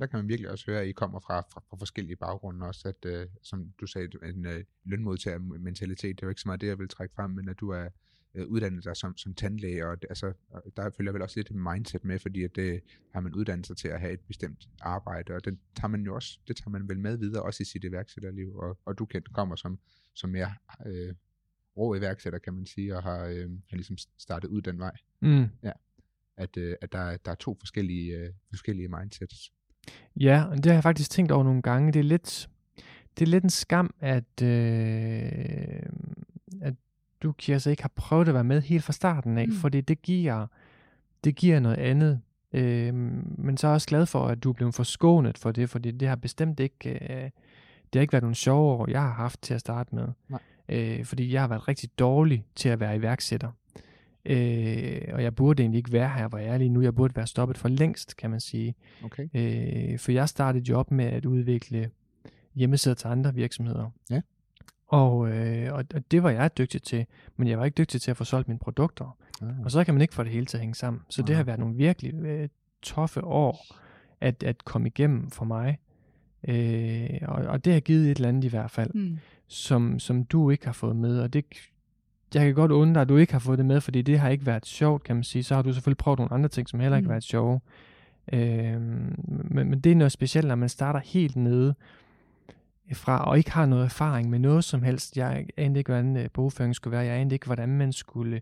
der 0.00 0.06
kan 0.06 0.18
man 0.18 0.28
virkelig 0.28 0.50
også 0.50 0.64
høre, 0.70 0.80
at 0.80 0.88
I 0.88 0.92
kommer 0.92 1.20
fra, 1.20 1.40
fra, 1.40 1.62
fra 1.70 1.76
forskellige 1.76 2.16
baggrunde 2.16 2.66
også, 2.66 2.88
at 2.88 3.04
øh, 3.10 3.26
som 3.42 3.72
du 3.80 3.86
sagde, 3.86 4.08
en 4.22 4.46
øh, 4.46 4.64
lønmodtagermentalitet, 4.84 6.16
det 6.16 6.22
er 6.22 6.26
jo 6.26 6.28
ikke 6.28 6.40
så 6.40 6.48
meget 6.48 6.60
det, 6.60 6.66
jeg 6.66 6.78
vil 6.78 6.88
trække 6.88 7.14
frem, 7.14 7.30
men 7.30 7.48
at 7.48 7.60
du 7.60 7.70
er 7.70 7.88
øh, 8.36 8.46
uddannet 8.46 8.84
dig 8.84 8.96
som, 8.96 9.16
som 9.16 9.34
tandlæge, 9.34 9.86
og 9.86 10.02
det, 10.02 10.08
altså, 10.10 10.32
der 10.76 10.90
følger 10.96 11.12
vel 11.12 11.22
også 11.22 11.38
lidt 11.38 11.50
et 11.50 11.56
mindset 11.56 12.04
med, 12.04 12.18
fordi 12.18 12.42
at 12.44 12.56
det 12.56 12.80
har 13.14 13.20
man 13.20 13.34
uddannet 13.34 13.66
sig 13.66 13.76
til 13.76 13.88
at 13.88 14.00
have 14.00 14.12
et 14.12 14.20
bestemt 14.20 14.68
arbejde, 14.80 15.32
og 15.34 15.44
det 15.44 15.58
tager 15.76 15.88
man 15.88 16.02
jo 16.02 16.14
også, 16.14 16.38
det 16.48 16.56
tager 16.56 16.70
man 16.70 16.88
vel 16.88 16.98
med 17.00 17.16
videre, 17.16 17.42
også 17.42 17.62
i 17.62 17.66
sit 17.66 17.84
iværksætterliv, 17.84 18.54
og, 18.56 18.78
og 18.84 18.98
du 18.98 19.04
kendt 19.06 19.32
kommer 19.32 19.56
som, 19.56 19.78
som 20.14 20.30
mere 20.30 20.54
øh, 20.86 21.14
rå 21.76 21.94
iværksætter, 21.94 22.38
kan 22.38 22.52
man 22.54 22.66
sige, 22.66 22.96
og 22.96 23.02
har, 23.02 23.24
øh, 23.24 23.50
har 23.70 23.76
ligesom 23.76 23.96
startet 24.18 24.48
ud 24.48 24.62
den 24.62 24.78
vej, 24.78 24.92
Mm. 25.20 25.46
at, 26.36 26.56
øh, 26.56 26.76
at 26.82 26.92
der, 26.92 26.98
er- 26.98 27.16
der 27.16 27.30
er 27.30 27.34
to 27.34 27.56
forskellige, 27.60 28.16
øh, 28.16 28.32
forskellige 28.50 28.88
mindsets. 28.88 29.52
Ja, 30.20 30.44
og 30.44 30.56
det 30.56 30.66
har 30.66 30.72
jeg 30.72 30.82
faktisk 30.82 31.10
tænkt 31.10 31.32
over 31.32 31.44
nogle 31.44 31.62
gange. 31.62 31.92
Det 31.92 31.98
er 31.98 32.02
lidt, 32.04 32.48
det 33.18 33.22
er 33.22 33.26
lidt 33.30 33.44
en 33.44 33.50
skam, 33.50 33.94
at, 34.00 34.42
øh, 34.42 34.48
at 34.52 35.90
du, 37.26 37.32
Kirsa, 37.32 37.70
ikke 37.70 37.82
har 37.82 37.92
prøvet 37.96 38.28
at 38.28 38.34
være 38.34 38.44
med 38.44 38.62
helt 38.62 38.84
fra 38.84 38.92
starten 38.92 39.38
af, 39.38 39.48
Mm. 39.48 39.54
fordi 39.54 39.80
det 39.80 40.02
giver, 40.02 40.46
det 41.24 41.36
giver 41.36 41.60
noget 41.60 41.76
andet. 41.76 42.20
Øh, 42.52 42.94
men 42.94 43.56
så 43.56 43.66
er 43.66 43.70
jeg 43.70 43.74
også 43.74 43.88
glad 43.88 44.06
for, 44.06 44.26
at 44.26 44.44
du 44.44 44.48
er 44.48 44.52
blevet 44.52 44.74
forskånet 44.74 45.38
for 45.38 45.50
det, 45.52 45.70
fordi 45.70 45.90
det 45.90 46.08
har 46.08 46.16
bestemt 46.16 46.60
ikke, 46.60 46.90
øh, 46.90 47.30
det 47.92 47.94
har 47.94 48.00
ikke 48.00 48.12
været 48.12 48.22
nogle 48.22 48.34
sjove 48.34 48.72
år, 48.72 48.90
jeg 48.90 49.00
har 49.00 49.12
haft 49.12 49.42
til 49.42 49.54
at 49.54 49.60
starte 49.60 49.94
med. 49.94 50.08
Nej. 50.28 50.40
Øh, 50.68 51.04
fordi 51.04 51.32
jeg 51.32 51.40
har 51.40 51.48
været 51.48 51.68
rigtig 51.68 51.88
dårlig 51.98 52.44
til 52.54 52.68
at 52.68 52.80
være 52.80 52.96
iværksætter. 52.96 53.50
Øh, 54.24 55.00
og 55.12 55.22
jeg 55.22 55.34
burde 55.34 55.62
egentlig 55.62 55.78
ikke 55.78 55.92
være 55.92 56.08
her, 56.08 56.28
hvor 56.28 56.38
jeg 56.38 56.54
er 56.54 56.58
lige 56.58 56.68
nu. 56.68 56.80
Jeg 56.82 56.94
burde 56.94 57.16
være 57.16 57.26
stoppet 57.26 57.58
for 57.58 57.68
længst, 57.68 58.16
kan 58.16 58.30
man 58.30 58.40
sige. 58.40 58.74
Okay? 59.04 59.28
Øh, 59.34 59.98
for 59.98 60.12
jeg 60.12 60.28
startede 60.28 60.64
job 60.68 60.90
med 60.90 61.04
at 61.04 61.24
udvikle 61.24 61.90
hjemmesider 62.54 62.94
til 62.94 63.08
andre 63.08 63.34
virksomheder. 63.34 63.90
Ja. 64.10 64.20
Og, 64.88 65.28
øh, 65.30 65.72
og, 65.72 65.84
og 65.94 66.10
det 66.10 66.22
var 66.22 66.30
jeg 66.30 66.58
dygtig 66.58 66.82
til, 66.82 67.06
men 67.36 67.48
jeg 67.48 67.58
var 67.58 67.64
ikke 67.64 67.74
dygtig 67.78 68.00
til 68.00 68.10
at 68.10 68.16
få 68.16 68.24
solgt 68.24 68.48
mine 68.48 68.58
produkter. 68.58 69.16
Ah, 69.42 69.48
Og 69.64 69.70
så 69.70 69.84
kan 69.84 69.94
man 69.94 70.00
ikke 70.02 70.14
få 70.14 70.22
det 70.22 70.32
hele 70.32 70.46
til 70.46 70.56
at 70.56 70.60
hænge 70.60 70.74
sammen. 70.74 71.02
Så 71.08 71.22
det 71.22 71.28
Nej. 71.28 71.36
har 71.36 71.42
været 71.44 71.58
nogle 71.60 71.74
virkelig 71.76 72.14
øh, 72.14 72.48
toffe 72.82 73.24
år 73.24 73.66
at, 74.20 74.42
at 74.42 74.64
komme 74.64 74.88
igennem 74.88 75.30
for 75.30 75.44
mig. 75.44 75.78
Øh, 76.48 77.10
og, 77.22 77.44
og 77.46 77.64
det 77.64 77.72
har 77.72 77.80
givet 77.80 78.10
et 78.10 78.16
eller 78.16 78.28
andet 78.28 78.44
i 78.44 78.48
hvert 78.48 78.70
fald, 78.70 78.90
Mm. 78.94 79.18
som, 79.46 79.98
som 79.98 80.24
du 80.24 80.50
ikke 80.50 80.66
har 80.66 80.72
fået 80.72 80.96
med. 80.96 81.20
Og 81.20 81.32
det, 81.32 81.44
jeg 82.34 82.44
kan 82.44 82.54
godt 82.54 82.72
undre, 82.72 83.00
at 83.00 83.08
du 83.08 83.16
ikke 83.16 83.32
har 83.32 83.40
fået 83.40 83.58
det 83.58 83.66
med, 83.66 83.80
fordi 83.80 84.02
det 84.02 84.18
har 84.18 84.28
ikke 84.28 84.46
været 84.46 84.66
sjovt, 84.66 85.02
kan 85.04 85.16
man 85.16 85.24
sige. 85.24 85.42
Så 85.42 85.54
har 85.54 85.62
du 85.62 85.72
selvfølgelig 85.72 85.98
prøvet 85.98 86.18
nogle 86.18 86.32
andre 86.32 86.48
ting, 86.48 86.68
som 86.68 86.80
heller 86.80 86.96
ikke 86.96 87.06
Mm. 87.06 87.10
har 87.10 87.14
været 87.14 87.24
sjove. 87.24 87.60
Øh, 88.32 88.80
men, 89.50 89.70
men 89.70 89.80
det 89.80 89.92
er 89.92 89.96
noget 89.96 90.12
specielt, 90.12 90.48
når 90.48 90.54
man 90.54 90.68
starter 90.68 91.00
helt 91.00 91.36
nede 91.36 91.74
fra, 92.92 93.24
og 93.24 93.38
ikke 93.38 93.50
har 93.50 93.66
noget 93.66 93.84
erfaring 93.84 94.30
med 94.30 94.38
noget 94.38 94.64
som 94.64 94.82
helst. 94.82 95.16
Jeg 95.16 95.46
anede 95.56 95.78
ikke, 95.78 95.88
hvordan 95.88 96.16
øh, 96.16 96.28
bogføring 96.34 96.74
skulle 96.74 96.92
være. 96.92 97.06
Jeg 97.06 97.16
anede 97.16 97.34
ikke, 97.34 97.46
hvordan 97.46 97.68
man 97.68 97.92
skulle 97.92 98.40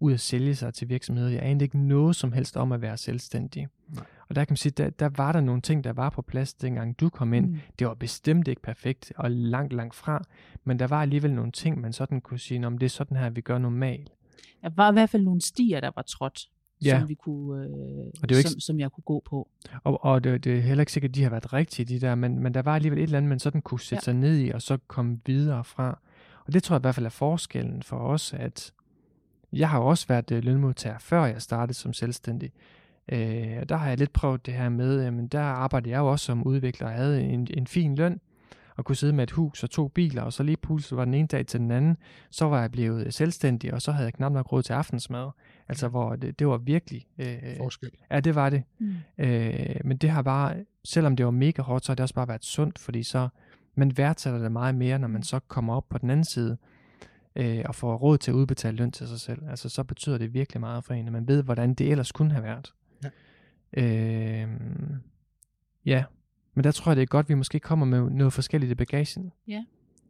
ud 0.00 0.12
og 0.12 0.20
sælge 0.20 0.54
sig 0.54 0.74
til 0.74 0.88
virksomheder. 0.88 1.30
Jeg 1.30 1.42
anede 1.42 1.64
ikke 1.64 1.78
noget 1.78 2.16
som 2.16 2.32
helst 2.32 2.56
om 2.56 2.72
at 2.72 2.82
være 2.82 2.96
selvstændig. 2.96 3.68
Nej. 3.88 4.04
Og 4.28 4.36
der 4.36 4.44
kan 4.44 4.52
man 4.52 4.56
sige, 4.56 4.72
der, 4.72 4.90
der 4.90 5.08
var 5.16 5.32
der 5.32 5.40
nogle 5.40 5.60
ting, 5.60 5.84
der 5.84 5.92
var 5.92 6.10
på 6.10 6.22
plads, 6.22 6.54
dengang 6.54 7.00
du 7.00 7.08
kom 7.08 7.32
ind. 7.32 7.46
Mm. 7.46 7.58
Det 7.78 7.86
var 7.86 7.94
bestemt 7.94 8.48
ikke 8.48 8.62
perfekt, 8.62 9.12
og 9.16 9.30
langt, 9.30 9.72
langt 9.72 9.94
fra. 9.94 10.24
Men 10.64 10.78
der 10.78 10.86
var 10.86 11.02
alligevel 11.02 11.34
nogle 11.34 11.52
ting, 11.52 11.80
man 11.80 11.92
sådan 11.92 12.20
kunne 12.20 12.38
sige, 12.38 12.66
om 12.66 12.78
det 12.78 12.86
er 12.86 12.90
sådan 12.90 13.16
her, 13.16 13.30
vi 13.30 13.40
gør 13.40 13.58
normalt. 13.58 14.10
Der 14.62 14.70
var 14.76 14.90
i 14.90 14.92
hvert 14.92 15.10
fald 15.10 15.22
nogle 15.22 15.40
stier, 15.40 15.80
der 15.80 15.90
var 15.96 16.02
trådt, 16.02 16.48
Ja. 16.84 16.98
som 16.98 17.08
vi 17.08 17.14
kunne, 17.14 17.64
øh, 17.64 17.70
Og 18.22 18.28
det 18.28 18.34
er 18.34 18.38
ikke- 18.38 18.50
som, 18.50 18.60
som 18.60 18.80
jeg 18.80 18.90
kunne 18.92 19.04
gå 19.04 19.22
på. 19.26 19.48
Og, 19.84 20.04
og 20.04 20.24
det, 20.24 20.44
det 20.44 20.56
er 20.56 20.60
heller 20.60 20.82
ikke 20.82 20.92
sikkert, 20.92 21.08
at 21.10 21.14
de 21.14 21.22
har 21.22 21.30
været 21.30 21.52
rigtige, 21.52 21.86
de 21.86 22.00
der, 22.00 22.14
men, 22.14 22.38
men 22.42 22.54
der 22.54 22.62
var 22.62 22.74
alligevel 22.74 22.98
et 22.98 23.02
eller 23.02 23.18
andet, 23.18 23.28
man 23.28 23.38
sådan 23.38 23.62
kunne 23.62 23.80
sætte 23.80 23.94
Ja. 24.00 24.04
sig 24.04 24.14
ned 24.14 24.38
i, 24.38 24.50
og 24.50 24.62
så 24.62 24.78
komme 24.86 25.18
videre 25.26 25.64
fra. 25.64 25.98
Og 26.46 26.52
det 26.52 26.62
tror 26.62 26.74
jeg 26.76 26.80
i 26.80 26.82
hvert 26.82 26.94
fald 26.94 27.06
er 27.06 27.10
forskellen 27.10 27.82
for 27.82 27.96
os, 27.96 28.32
at 28.32 28.72
jeg 29.52 29.68
har 29.70 29.78
også 29.78 30.06
været 30.08 30.30
øh, 30.30 30.44
lønmodtager, 30.44 30.98
før 30.98 31.24
jeg 31.26 31.42
startede 31.42 31.74
som 31.78 31.92
selvstændig. 31.92 32.52
Øh, 33.12 33.56
og 33.60 33.68
der 33.68 33.76
har 33.76 33.88
jeg 33.88 33.98
lidt 33.98 34.12
prøvet 34.12 34.46
det 34.46 34.54
her 34.54 34.68
med, 34.68 35.04
jamen 35.04 35.26
der 35.28 35.40
arbejdede 35.40 35.90
jeg 35.90 35.98
jo 35.98 36.06
også 36.06 36.24
som 36.26 36.42
udvikler, 36.42 36.86
og 36.86 36.92
havde 36.94 37.22
en, 37.22 37.46
en 37.50 37.66
fin 37.66 37.94
løn, 37.94 38.20
og 38.76 38.84
kunne 38.84 38.96
sidde 38.96 39.12
med 39.12 39.22
et 39.22 39.30
hus 39.30 39.62
og 39.62 39.70
to 39.70 39.88
biler, 39.88 40.22
og 40.22 40.32
så 40.32 40.42
lige 40.42 40.56
pludselig 40.56 40.96
var 40.96 41.04
den 41.04 41.14
ene 41.14 41.28
dag 41.28 41.46
til 41.46 41.60
den 41.60 41.70
anden, 41.70 41.96
så 42.30 42.44
var 42.44 42.60
jeg 42.60 42.70
blevet 42.70 43.14
selvstændig, 43.14 43.74
og 43.74 43.82
så 43.82 43.92
havde 43.92 44.04
jeg 44.04 44.12
knap 44.14 44.32
nok 44.32 44.52
råd 44.52 44.62
til 44.62 44.72
aftensmad. 44.72 45.28
Altså 45.68 45.88
hvor 45.88 46.16
det, 46.16 46.38
det 46.38 46.46
var 46.46 46.56
virkelig... 46.56 47.06
Øh, 47.18 47.56
Forskel. 47.56 47.90
ja, 48.10 48.20
det 48.20 48.34
var 48.34 48.50
det. 48.50 48.62
Mm. 48.78 48.94
Øh, 49.18 49.76
men 49.84 49.96
det 49.96 50.10
har 50.10 50.22
bare, 50.22 50.64
selvom 50.84 51.16
det 51.16 51.24
var 51.24 51.30
mega 51.30 51.62
hårdt, 51.62 51.84
så 51.84 51.92
har 51.92 51.94
det 51.94 52.02
også 52.02 52.14
bare 52.14 52.28
været 52.28 52.44
sundt, 52.44 52.78
fordi 52.78 53.02
så 53.02 53.28
man 53.74 53.96
værdsætter 53.96 54.38
det 54.38 54.52
meget 54.52 54.74
mere, 54.74 54.98
når 54.98 55.08
man 55.08 55.22
så 55.22 55.38
kommer 55.38 55.74
op 55.74 55.88
på 55.88 55.98
den 55.98 56.10
anden 56.10 56.24
side 56.24 56.56
øh, 57.36 57.62
og 57.64 57.74
får 57.74 57.96
råd 57.96 58.18
til 58.18 58.30
at 58.30 58.34
udbetale 58.34 58.76
løn 58.76 58.92
til 58.92 59.08
sig 59.08 59.20
selv. 59.20 59.42
Altså 59.50 59.68
så 59.68 59.84
betyder 59.84 60.18
det 60.18 60.34
virkelig 60.34 60.60
meget 60.60 60.84
for 60.84 60.94
en, 60.94 61.06
at 61.06 61.12
man 61.12 61.28
ved, 61.28 61.42
hvordan 61.42 61.74
det 61.74 61.90
ellers 61.90 62.12
kunne 62.12 62.32
have 62.32 62.44
været. 62.44 62.74
Ja. 63.04 63.10
Øh, 63.82 64.48
ja, 65.86 66.04
men 66.54 66.64
der 66.64 66.70
tror 66.72 66.90
jeg, 66.90 66.96
det 66.96 67.02
er 67.02 67.06
godt, 67.06 67.24
at 67.24 67.28
vi 67.28 67.34
måske 67.34 67.60
kommer 67.60 67.86
med 67.86 68.10
noget 68.10 68.32
forskelligt 68.32 68.72
i 68.72 68.74
bagagen. 68.74 69.32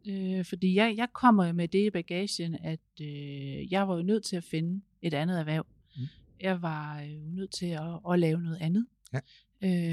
Øh, 0.07 0.45
fordi 0.45 0.75
jeg, 0.75 0.93
jeg 0.97 1.07
kommer 1.13 1.53
med 1.53 1.67
det 1.67 1.85
i 1.85 1.89
bagagen, 1.89 2.55
at 2.63 2.79
øh, 3.01 3.73
jeg 3.73 3.87
var 3.87 3.95
jo 3.95 4.01
nødt 4.01 4.23
til 4.23 4.35
at 4.35 4.43
finde 4.43 4.81
et 5.01 5.13
andet 5.13 5.39
erhverv. 5.39 5.65
Mm. 5.97 6.03
Jeg 6.41 6.61
var 6.61 7.01
jo 7.01 7.19
nødt 7.19 7.51
til 7.51 7.65
at, 7.65 7.99
at 8.11 8.19
lave 8.19 8.41
noget 8.41 8.57
andet. 8.61 8.85
Ja. 9.13 9.19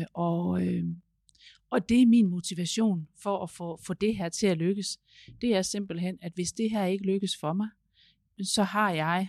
Øh, 0.01 0.07
og, 0.15 0.67
øh, 0.67 0.85
og 1.71 1.89
det 1.89 2.03
er 2.03 2.07
min 2.07 2.27
motivation 2.27 3.09
for 3.23 3.43
at 3.43 3.51
få, 3.51 3.81
få 3.83 3.95
det 3.95 4.17
her 4.17 4.29
til 4.29 4.47
at 4.47 4.59
lykkes. 4.59 4.99
Det 5.41 5.57
er 5.57 5.63
simpelthen, 5.63 6.19
at 6.23 6.33
hvis 6.35 6.53
det 6.53 6.71
her 6.71 6.85
ikke 6.85 7.05
lykkes 7.05 7.37
for 7.37 7.53
mig, 7.53 7.69
så 8.43 8.63
har 8.63 8.91
jeg 8.91 9.29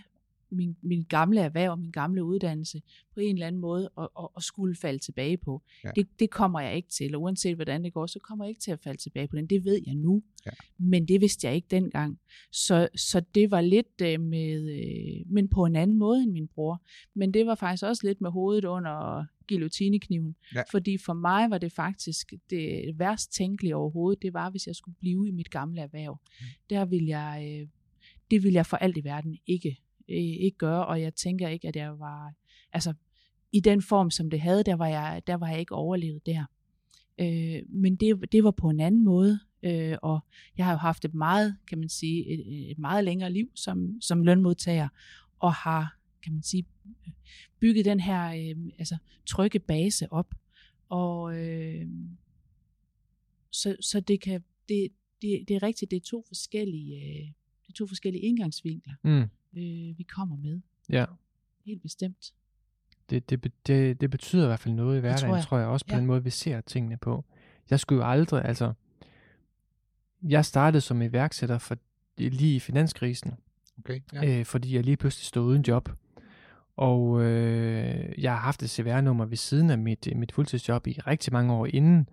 min, 0.50 0.76
min 0.82 1.02
gamle 1.08 1.40
erhverv, 1.40 1.76
min 1.76 1.90
gamle 1.90 2.24
uddannelse, 2.24 2.82
på 3.14 3.20
en 3.20 3.34
eller 3.36 3.46
anden 3.46 3.60
måde 3.60 3.90
at, 3.98 4.08
at, 4.18 4.28
at 4.36 4.42
skulle 4.42 4.74
falde 4.76 4.98
tilbage 4.98 5.36
på. 5.36 5.62
Ja. 5.84 5.90
Det, 5.96 6.06
det 6.18 6.30
kommer 6.30 6.60
jeg 6.60 6.76
ikke 6.76 6.88
til, 6.88 7.14
og 7.14 7.22
uanset 7.22 7.54
hvordan 7.54 7.84
det 7.84 7.92
går, 7.92 8.06
så 8.06 8.18
kommer 8.18 8.44
jeg 8.44 8.48
ikke 8.50 8.60
til 8.60 8.70
at 8.70 8.80
falde 8.80 9.02
tilbage 9.02 9.28
på 9.28 9.36
den. 9.36 9.46
Det 9.46 9.64
ved 9.64 9.80
jeg 9.86 9.94
nu, 9.94 10.22
Ja. 10.46 10.50
men 10.78 11.08
det 11.08 11.20
vidste 11.20 11.46
jeg 11.46 11.54
ikke 11.54 11.68
dengang. 11.70 12.18
Så, 12.52 12.88
så 12.96 13.22
det 13.34 13.50
var 13.50 13.60
lidt 13.60 14.00
øh, 14.02 14.20
med, 14.20 14.70
øh, 14.78 15.32
men 15.32 15.48
på 15.48 15.64
en 15.64 15.76
anden 15.76 15.98
måde 15.98 16.22
end 16.22 16.32
min 16.32 16.48
bror. 16.48 16.82
Men 17.14 17.34
det 17.34 17.46
var 17.46 17.54
faktisk 17.54 17.84
også 17.84 18.06
lidt 18.06 18.20
med 18.20 18.30
hovedet 18.30 18.64
under 18.64 19.24
guillotinekniven. 19.48 20.36
Ja. 20.54 20.62
Fordi 20.70 20.98
for 20.98 21.12
mig 21.12 21.50
var 21.50 21.58
det 21.58 21.72
faktisk 21.72 22.32
det 22.50 22.98
værst 22.98 23.32
tænkelige 23.32 23.76
overhovedet, 23.76 24.22
det 24.22 24.34
var, 24.34 24.50
hvis 24.50 24.66
jeg 24.66 24.74
skulle 24.74 24.96
blive 25.00 25.28
i 25.28 25.30
mit 25.30 25.50
gamle 25.50 25.80
erhverv. 25.80 26.18
Mm. 26.40 26.46
Der 26.70 26.84
ville 26.84 27.08
jeg, 27.08 27.60
øh, 27.60 27.68
det 28.30 28.42
ville 28.42 28.56
jeg 28.56 28.66
for 28.66 28.76
alt 28.76 28.96
i 28.96 29.04
verden 29.04 29.38
ikke, 29.46 29.76
øh, 30.08 30.16
ikke 30.16 30.58
gøre, 30.58 30.86
og 30.86 31.00
jeg 31.00 31.14
tænker 31.14 31.48
ikke, 31.48 31.68
at 31.68 31.76
jeg 31.76 31.98
var, 31.98 32.32
altså 32.72 32.94
i 33.52 33.60
den 33.60 33.82
form, 33.82 34.10
som 34.10 34.30
det 34.30 34.40
havde, 34.40 34.62
der 34.64 34.74
var 34.74 34.86
jeg, 34.86 35.22
der 35.26 35.34
var 35.34 35.48
jeg 35.48 35.60
ikke 35.60 35.74
overlevet 35.74 36.26
der. 36.26 36.44
Øh, 37.20 37.62
men 37.68 37.96
det, 37.96 38.32
det 38.32 38.44
var 38.44 38.50
på 38.50 38.68
en 38.70 38.80
anden 38.80 39.04
måde, 39.04 39.40
øh, 39.62 39.96
og 40.02 40.20
jeg 40.56 40.66
har 40.66 40.72
jo 40.72 40.78
haft 40.78 41.04
et 41.04 41.14
meget, 41.14 41.56
kan 41.68 41.78
man 41.78 41.88
sige, 41.88 42.26
et, 42.26 42.70
et 42.70 42.78
meget 42.78 43.04
længere 43.04 43.32
liv 43.32 43.50
som, 43.54 44.00
som 44.00 44.22
lønmodtager, 44.22 44.88
og 45.38 45.54
har, 45.54 45.98
kan 46.22 46.32
man 46.32 46.42
sige, 46.42 46.66
bygget 47.60 47.84
den 47.84 48.00
her 48.00 48.28
øh, 48.28 48.56
altså, 48.78 48.96
trygge 49.26 49.58
base 49.58 50.12
op. 50.12 50.34
Og 50.88 51.38
øh, 51.38 51.86
så, 53.50 53.76
så 53.80 54.00
det 54.00 54.20
kan, 54.20 54.44
det, 54.68 54.88
det, 55.22 55.44
det 55.48 55.56
er 55.56 55.62
rigtigt, 55.62 55.90
det 55.90 55.96
er 55.96 56.00
to 56.00 56.24
forskellige, 56.28 56.96
øh, 56.96 57.26
det 57.66 57.68
er 57.68 57.72
to 57.72 57.86
forskellige 57.86 58.22
indgangsvinkler, 58.22 58.94
Mm 59.04 59.28
øh, 59.56 59.98
vi 59.98 60.06
kommer 60.14 60.36
med. 60.36 60.60
Ja. 60.90 61.04
Helt 61.66 61.82
bestemt. 61.82 62.32
Det, 63.10 63.30
det, 63.30 63.52
det, 63.66 64.00
det 64.00 64.10
betyder 64.10 64.42
i 64.44 64.46
hvert 64.46 64.60
fald 64.60 64.74
noget 64.74 64.96
i 64.96 65.00
hverdagen, 65.00 65.28
tror 65.28 65.36
jeg, 65.36 65.44
tror 65.44 65.58
jeg 65.58 65.66
også 65.66 65.86
på 65.86 65.92
Ja. 65.94 65.98
den 65.98 66.06
måde, 66.06 66.24
vi 66.24 66.30
ser 66.30 66.60
tingene 66.60 66.96
på. 66.96 67.24
Jeg 67.70 67.80
skulle 67.80 68.04
jo 68.04 68.10
aldrig, 68.10 68.44
altså, 68.44 68.72
jeg 70.22 70.44
startede 70.44 70.80
som 70.80 71.02
iværksætter 71.02 71.58
for, 71.58 71.76
lige 72.18 72.56
i 72.56 72.60
finanskrisen, 72.60 73.34
Okay, 73.78 74.00
ja. 74.12 74.22
ja. 74.22 74.38
øh, 74.38 74.44
fordi 74.44 74.74
jeg 74.74 74.84
lige 74.84 74.96
pludselig 74.96 75.24
stod 75.26 75.44
uden 75.46 75.62
job. 75.62 75.88
Og 76.76 77.22
øh, 77.22 78.22
jeg 78.22 78.32
har 78.32 78.38
haft 78.40 78.62
et 78.62 78.70
CVR-nummer 78.70 79.24
ved 79.24 79.36
siden 79.36 79.70
af 79.70 79.78
mit, 79.78 80.08
mit 80.16 80.32
fuldtidsjob 80.32 80.86
i 80.86 80.92
rigtig 80.92 81.32
mange 81.32 81.52
år 81.52 81.66
inden, 81.66 82.08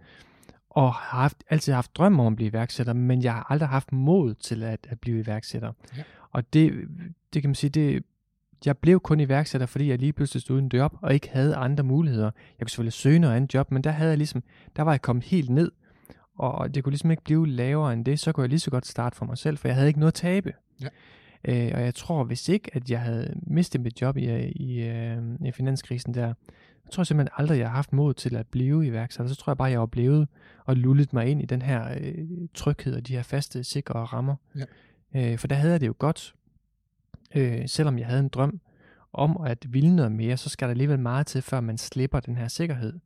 og 0.76 0.94
har 0.94 1.20
haft, 1.22 1.44
altid 1.50 1.74
haft 1.74 1.98
drøm 1.98 2.20
om 2.20 2.28
at 2.34 2.36
blive 2.36 2.50
iværksætter, 2.50 2.94
men 2.94 3.24
jeg 3.24 3.34
har 3.34 3.46
aldrig 3.50 3.70
haft 3.70 3.92
mod 3.92 4.34
til 4.34 4.64
at, 4.64 4.88
at 4.90 5.00
blive 5.00 5.20
iværksætter. 5.20 5.72
Ja. 5.98 6.04
Og 6.32 6.54
det, 6.54 6.74
det 7.34 7.42
kan 7.42 7.50
man 7.50 7.56
sige, 7.56 7.70
det, 7.70 8.04
jeg 8.66 8.78
blev 8.78 9.00
kun 9.00 9.20
iværksætter, 9.20 9.68
fordi 9.68 9.90
jeg 9.90 10.00
lige 10.00 10.14
pludselig 10.14 10.42
stod 10.42 10.56
uden 10.56 10.72
job, 10.74 10.94
og 11.02 11.14
ikke 11.14 11.30
havde 11.30 11.56
andre 11.56 11.84
muligheder. 11.84 12.32
Jeg 12.60 12.66
kunne 12.66 12.70
selvfølgelig 12.70 12.94
søge 12.94 13.20
noget 13.20 13.36
andet 13.36 13.54
job, 13.54 13.72
men 13.72 13.84
der 13.84 13.92
havde 13.92 14.10
jeg 14.10 14.18
ligesom, 14.18 14.44
der 14.76 14.84
var 14.84 14.92
jeg 14.92 15.02
kommet 15.02 15.26
helt 15.26 15.50
ned, 15.50 15.72
og 16.38 16.76
det 16.76 16.84
kunne 16.84 16.92
ligesom 16.92 17.12
ikke 17.12 17.24
blive 17.24 17.48
lavere 17.48 17.94
end 17.94 18.06
det, 18.06 18.20
så 18.20 18.32
kunne 18.32 18.42
jeg 18.42 18.50
lige 18.50 18.60
så 18.60 18.72
godt 18.72 18.86
starte 18.86 19.16
for 19.16 19.26
mig 19.26 19.38
selv, 19.38 19.58
for 19.58 19.68
jeg 19.68 19.76
havde 19.76 19.88
ikke 19.88 20.00
noget 20.00 20.12
at 20.12 20.14
tabe. 20.14 20.54
Ja. 20.82 20.88
Øh, 21.48 21.72
og 21.74 21.82
jeg 21.82 21.96
tror, 21.96 22.24
hvis 22.24 22.50
ikke, 22.50 22.70
at 22.74 22.90
jeg 22.90 23.00
havde 23.00 23.34
mistet 23.48 23.82
mit 23.82 24.02
job 24.02 24.18
i, 24.18 24.26
i, 24.46 24.88
øh, 24.88 25.18
i 25.46 25.52
finanskrisen 25.52 26.14
der, 26.14 26.34
så 26.86 26.92
tror 26.92 27.02
jeg 27.02 27.08
simpelthen 27.08 27.34
aldrig, 27.38 27.60
jeg 27.60 27.68
har 27.68 27.76
haft 27.76 27.94
mod 27.94 28.14
til 28.14 28.36
at 28.36 28.48
blive 28.48 28.88
iværksætter. 28.88 29.34
Så 29.34 29.36
tror 29.36 29.52
jeg 29.52 29.58
bare, 29.58 29.70
jeg 29.70 29.80
har 29.80 29.86
blevet 29.86 30.28
og 30.66 30.76
lullet 30.76 31.14
mig 31.14 31.28
ind 31.28 31.42
i 31.42 31.46
den 31.46 31.62
her 31.62 31.98
øh, 32.02 32.28
tryghed 32.54 32.96
og 32.96 33.08
de 33.08 33.16
her 33.16 33.24
faste, 33.24 33.64
sikre 33.64 34.00
rammer. 34.00 34.36
Ja. 34.56 34.66
Øh, 35.16 35.38
for 35.38 35.48
der 35.48 35.56
havde 35.56 35.72
jeg 35.72 35.82
det 35.82 35.88
jo 35.88 35.96
godt, 36.00 36.36
øh, 37.36 37.68
selvom 37.68 38.00
jeg 38.00 38.08
havde 38.08 38.20
en 38.20 38.30
drøm 38.30 38.60
om 39.14 39.38
at 39.46 39.74
ville 39.74 39.96
noget 39.96 40.12
mere, 40.12 40.38
så 40.38 40.50
skal 40.50 40.68
der 40.68 40.72
alligevel 40.72 41.00
meget 41.00 41.28
til, 41.28 41.42
før 41.42 41.60
man 41.60 41.78
slipper 41.78 42.20
den 42.20 42.38
her 42.38 42.48
sikkerhed. 42.48 43.00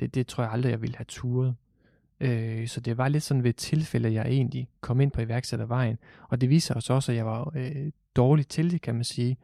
Det, 0.00 0.14
det 0.14 0.26
tror 0.26 0.44
jeg 0.44 0.52
aldrig, 0.52 0.70
jeg 0.70 0.82
ville 0.82 0.96
have 0.96 1.04
turet. 1.08 1.54
Øh, 2.20 2.68
så 2.68 2.80
det 2.80 2.98
var 2.98 3.08
lidt 3.08 3.22
sådan 3.22 3.42
ved 3.42 3.50
et 3.50 3.56
tilfælde, 3.56 4.12
jeg 4.12 4.26
egentlig 4.26 4.68
kom 4.80 5.00
ind 5.00 5.10
på 5.10 5.20
iværksættervejen. 5.20 5.98
Og 6.28 6.40
det 6.40 6.50
viser 6.50 6.74
os 6.74 6.90
også, 6.90 7.12
at 7.12 7.16
jeg 7.16 7.26
var 7.26 7.52
øh, 7.56 7.92
dårlig 8.16 8.48
til 8.48 8.70
det, 8.70 8.80
kan 8.80 8.94
man 8.94 9.04
sige. 9.04 9.36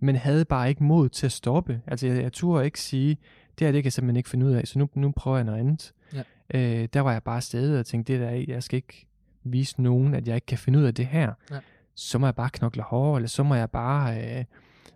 Men 0.00 0.16
havde 0.16 0.44
bare 0.44 0.68
ikke 0.68 0.84
mod 0.84 1.08
til 1.08 1.26
at 1.26 1.32
stoppe. 1.32 1.80
Altså 1.86 2.06
jeg, 2.06 2.22
jeg 2.22 2.32
turde 2.32 2.64
ikke 2.64 2.80
sige, 2.80 3.18
det 3.58 3.66
her 3.66 3.72
det 3.72 3.82
kan 3.82 3.84
jeg 3.84 3.92
simpelthen 3.92 4.16
ikke 4.16 4.28
finde 4.28 4.46
ud 4.46 4.52
af, 4.52 4.66
så 4.66 4.78
nu, 4.78 4.88
nu 4.94 5.12
prøver 5.16 5.36
jeg 5.36 5.44
noget 5.44 5.58
andet. 5.58 5.92
Ja. 6.14 6.22
Øh, 6.54 6.88
der 6.92 7.00
var 7.00 7.12
jeg 7.12 7.22
bare 7.22 7.40
stedet 7.40 7.78
og 7.78 7.86
tænkte, 7.86 8.12
det 8.12 8.20
der, 8.20 8.44
jeg 8.48 8.62
skal 8.62 8.76
ikke 8.76 9.06
vise 9.44 9.82
nogen, 9.82 10.14
at 10.14 10.28
jeg 10.28 10.34
ikke 10.34 10.46
kan 10.46 10.58
finde 10.58 10.78
ud 10.78 10.84
af 10.84 10.94
det 10.94 11.06
her. 11.06 11.32
Ja. 11.50 11.58
Så 11.94 12.18
må 12.18 12.26
jeg 12.26 12.34
bare 12.34 12.50
knokle 12.50 12.82
hårdere, 12.82 13.16
eller 13.16 13.28
så 13.28 13.42
må 13.42 13.54
jeg 13.54 13.70
bare, 13.70 14.22
øh, 14.38 14.44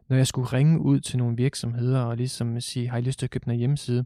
når 0.08 0.16
jeg 0.16 0.26
skulle 0.26 0.48
ringe 0.48 0.80
ud 0.80 1.00
til 1.00 1.18
nogle 1.18 1.36
virksomheder 1.36 2.00
og 2.00 2.16
ligesom 2.16 2.60
sige, 2.60 2.88
har 2.88 2.98
I 2.98 3.00
lyst 3.00 3.18
til 3.18 3.26
at 3.26 3.30
købe 3.30 3.50
en 3.52 3.58
hjemmeside? 3.58 4.04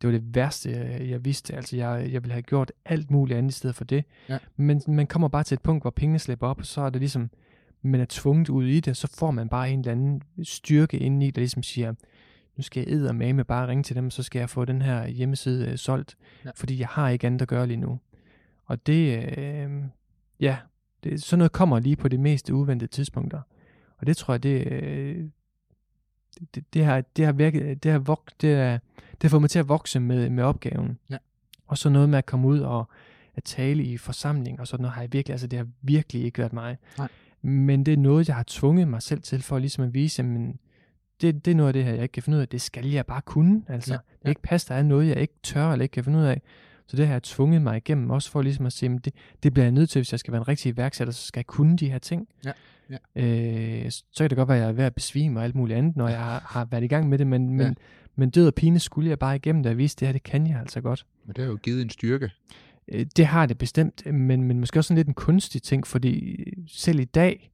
Det 0.00 0.06
var 0.06 0.10
det 0.10 0.34
værste, 0.34 0.70
jeg, 0.70 1.08
jeg 1.08 1.24
vidste. 1.24 1.54
Altså, 1.54 1.76
jeg, 1.76 2.08
jeg 2.12 2.22
ville 2.22 2.32
have 2.32 2.42
gjort 2.42 2.72
alt 2.84 3.10
muligt 3.10 3.38
andet 3.38 3.50
i 3.50 3.54
stedet 3.56 3.76
for 3.76 3.84
det. 3.84 4.04
Ja. 4.28 4.38
Men 4.56 4.82
man 4.88 5.06
kommer 5.06 5.28
bare 5.28 5.42
til 5.42 5.54
et 5.54 5.62
punkt, 5.62 5.84
hvor 5.84 5.90
pengene 5.90 6.18
slipper 6.18 6.46
op, 6.46 6.58
og 6.58 6.66
så 6.66 6.80
er 6.80 6.90
det 6.90 7.00
ligesom, 7.00 7.30
man 7.82 8.00
er 8.00 8.06
tvunget 8.08 8.48
ud 8.48 8.66
i 8.66 8.80
det, 8.80 8.96
så 8.96 9.08
får 9.18 9.30
man 9.30 9.48
bare 9.48 9.70
en 9.70 9.78
eller 9.78 9.92
anden 9.92 10.22
styrke 10.42 10.98
indeni, 10.98 11.30
der 11.30 11.40
ligesom 11.40 11.62
siger, 11.62 11.94
nu 12.56 12.62
skal 12.62 12.88
jeg 12.88 13.14
med 13.14 13.44
bare 13.44 13.68
ringe 13.68 13.82
til 13.82 13.96
dem, 13.96 14.10
så 14.10 14.22
skal 14.22 14.38
jeg 14.38 14.50
få 14.50 14.64
den 14.64 14.82
her 14.82 15.06
hjemmeside 15.06 15.70
øh, 15.70 15.78
solgt, 15.78 16.16
Ja. 16.44 16.50
fordi 16.56 16.78
jeg 16.78 16.88
har 16.88 17.08
ikke 17.08 17.26
andet 17.26 17.42
at 17.42 17.48
gøre 17.48 17.66
lige 17.66 17.76
nu. 17.76 18.00
Og 18.64 18.86
det, 18.86 19.38
øh, 19.38 19.70
ja, 20.40 20.56
det, 21.04 21.22
sådan 21.22 21.38
noget 21.38 21.52
kommer 21.52 21.80
lige 21.80 21.96
på 21.96 22.08
de 22.08 22.18
mest 22.18 22.50
uventede 22.50 22.90
tidspunkter. 22.90 23.40
Og 23.98 24.06
det 24.06 24.16
tror 24.16 24.34
jeg, 24.34 24.42
det, 24.42 24.72
øh, 24.72 25.24
det, 26.54 26.64
det, 26.74 26.84
har, 26.84 27.00
det 27.16 27.24
har 27.24 27.32
virket, 27.32 27.82
det 27.82 27.92
har, 27.92 27.98
vok, 27.98 28.30
det, 28.40 28.52
er, 28.52 28.78
det 28.96 29.22
har 29.22 29.28
fået 29.28 29.42
mig 29.42 29.50
til 29.50 29.58
at 29.58 29.68
vokse 29.68 30.00
med, 30.00 30.30
med 30.30 30.44
opgaven. 30.44 30.98
Ja. 31.10 31.16
Og 31.66 31.78
så 31.78 31.88
noget 31.88 32.08
med 32.08 32.18
at 32.18 32.26
komme 32.26 32.48
ud 32.48 32.58
og 32.60 32.88
at 33.34 33.44
tale 33.44 33.82
i 33.84 33.96
forsamling 33.96 34.60
og 34.60 34.66
sådan 34.66 34.82
noget 34.82 34.94
har 34.94 35.02
jeg 35.02 35.12
virkelig, 35.12 35.34
altså 35.34 35.46
det 35.46 35.58
har 35.58 35.66
virkelig 35.82 36.24
ikke 36.24 36.38
været 36.38 36.52
mig. 36.52 36.78
Nej. 36.98 37.08
Men 37.42 37.86
det 37.86 37.92
er 37.94 37.98
noget, 37.98 38.28
jeg 38.28 38.36
har 38.36 38.44
tvunget 38.46 38.88
mig 38.88 39.02
selv 39.02 39.22
til 39.22 39.42
for 39.42 39.58
ligesom 39.58 39.84
at 39.84 39.94
vise, 39.94 40.22
men 40.22 40.58
det, 41.20 41.44
det 41.44 41.50
er 41.50 41.54
noget 41.54 41.68
af 41.68 41.72
det 41.72 41.84
her, 41.84 41.92
jeg 41.92 42.02
ikke 42.02 42.12
kan 42.12 42.22
finde 42.22 42.36
ud 42.36 42.42
af. 42.42 42.48
Det 42.48 42.60
skal 42.60 42.86
jeg 42.86 43.06
bare 43.06 43.20
kunne. 43.22 43.62
Altså, 43.68 43.92
Ja, 43.92 43.98
ja, 44.12 44.16
det 44.22 44.28
ikke 44.28 44.42
passe, 44.42 44.68
der 44.68 44.74
er 44.74 44.82
noget, 44.82 45.08
jeg 45.08 45.16
ikke 45.20 45.34
tør 45.42 45.72
eller 45.72 45.82
ikke 45.82 45.92
kan 45.92 46.04
finde 46.04 46.18
ud 46.18 46.24
af. 46.24 46.42
Så 46.86 46.96
det 46.96 47.06
har 47.06 47.14
jeg 47.14 47.22
tvunget 47.22 47.62
mig 47.62 47.76
igennem, 47.76 48.10
også 48.10 48.30
for 48.30 48.42
ligesom 48.42 48.66
at 48.66 48.72
sige, 48.72 48.88
men 48.88 48.98
det, 48.98 49.14
det 49.42 49.52
bliver 49.52 49.64
jeg 49.64 49.72
nødt 49.72 49.90
til, 49.90 49.98
hvis 49.98 50.12
jeg 50.12 50.20
skal 50.20 50.32
være 50.32 50.40
en 50.40 50.48
rigtig 50.48 50.70
iværksætter, 50.72 51.12
så 51.14 51.26
skal 51.26 51.38
jeg 51.38 51.46
kunne 51.46 51.76
de 51.76 51.90
her 51.90 51.98
ting. 51.98 52.28
Ja, 52.44 52.52
ja. 53.16 53.22
Øh, 53.84 53.90
så 53.90 54.04
kan 54.24 54.30
det 54.30 54.36
godt 54.36 54.48
være, 54.48 54.56
at 54.58 54.62
jeg 54.62 54.68
er 54.68 54.72
ved 54.72 54.84
at 54.84 54.94
besvime 54.94 55.40
og 55.40 55.44
alt 55.44 55.54
muligt 55.54 55.78
andet, 55.78 55.96
når 55.96 56.08
jeg 56.08 56.18
har, 56.18 56.40
har 56.46 56.64
været 56.64 56.84
i 56.84 56.86
gang 56.86 57.08
med 57.08 57.18
det, 57.18 57.26
men, 57.26 57.48
men, 57.50 57.66
Ja. 57.66 57.72
men 58.16 58.30
død 58.30 58.46
og 58.46 58.54
pine 58.54 58.78
skulle 58.78 59.10
jeg 59.10 59.18
bare 59.18 59.36
igennem 59.36 59.62
det 59.62 59.72
og 59.72 59.78
vise, 59.78 59.96
det 60.00 60.08
her, 60.08 60.12
det 60.12 60.22
kan 60.22 60.46
jeg 60.46 60.60
altså 60.60 60.80
godt. 60.80 61.06
Men 61.26 61.34
det 61.36 61.44
har 61.44 61.50
jo 61.50 61.56
givet 61.62 61.82
en 61.82 61.90
styrke. 61.90 62.30
Øh, 62.88 63.06
Det 63.16 63.26
har 63.26 63.46
det 63.46 63.58
bestemt, 63.58 64.06
men, 64.14 64.42
men 64.42 64.60
måske 64.60 64.78
også 64.78 64.88
sådan 64.88 64.96
lidt 64.96 65.08
en 65.08 65.14
kunstig 65.14 65.62
ting, 65.62 65.86
fordi 65.86 66.44
selv 66.68 67.00
i 67.00 67.04
dag 67.04 67.50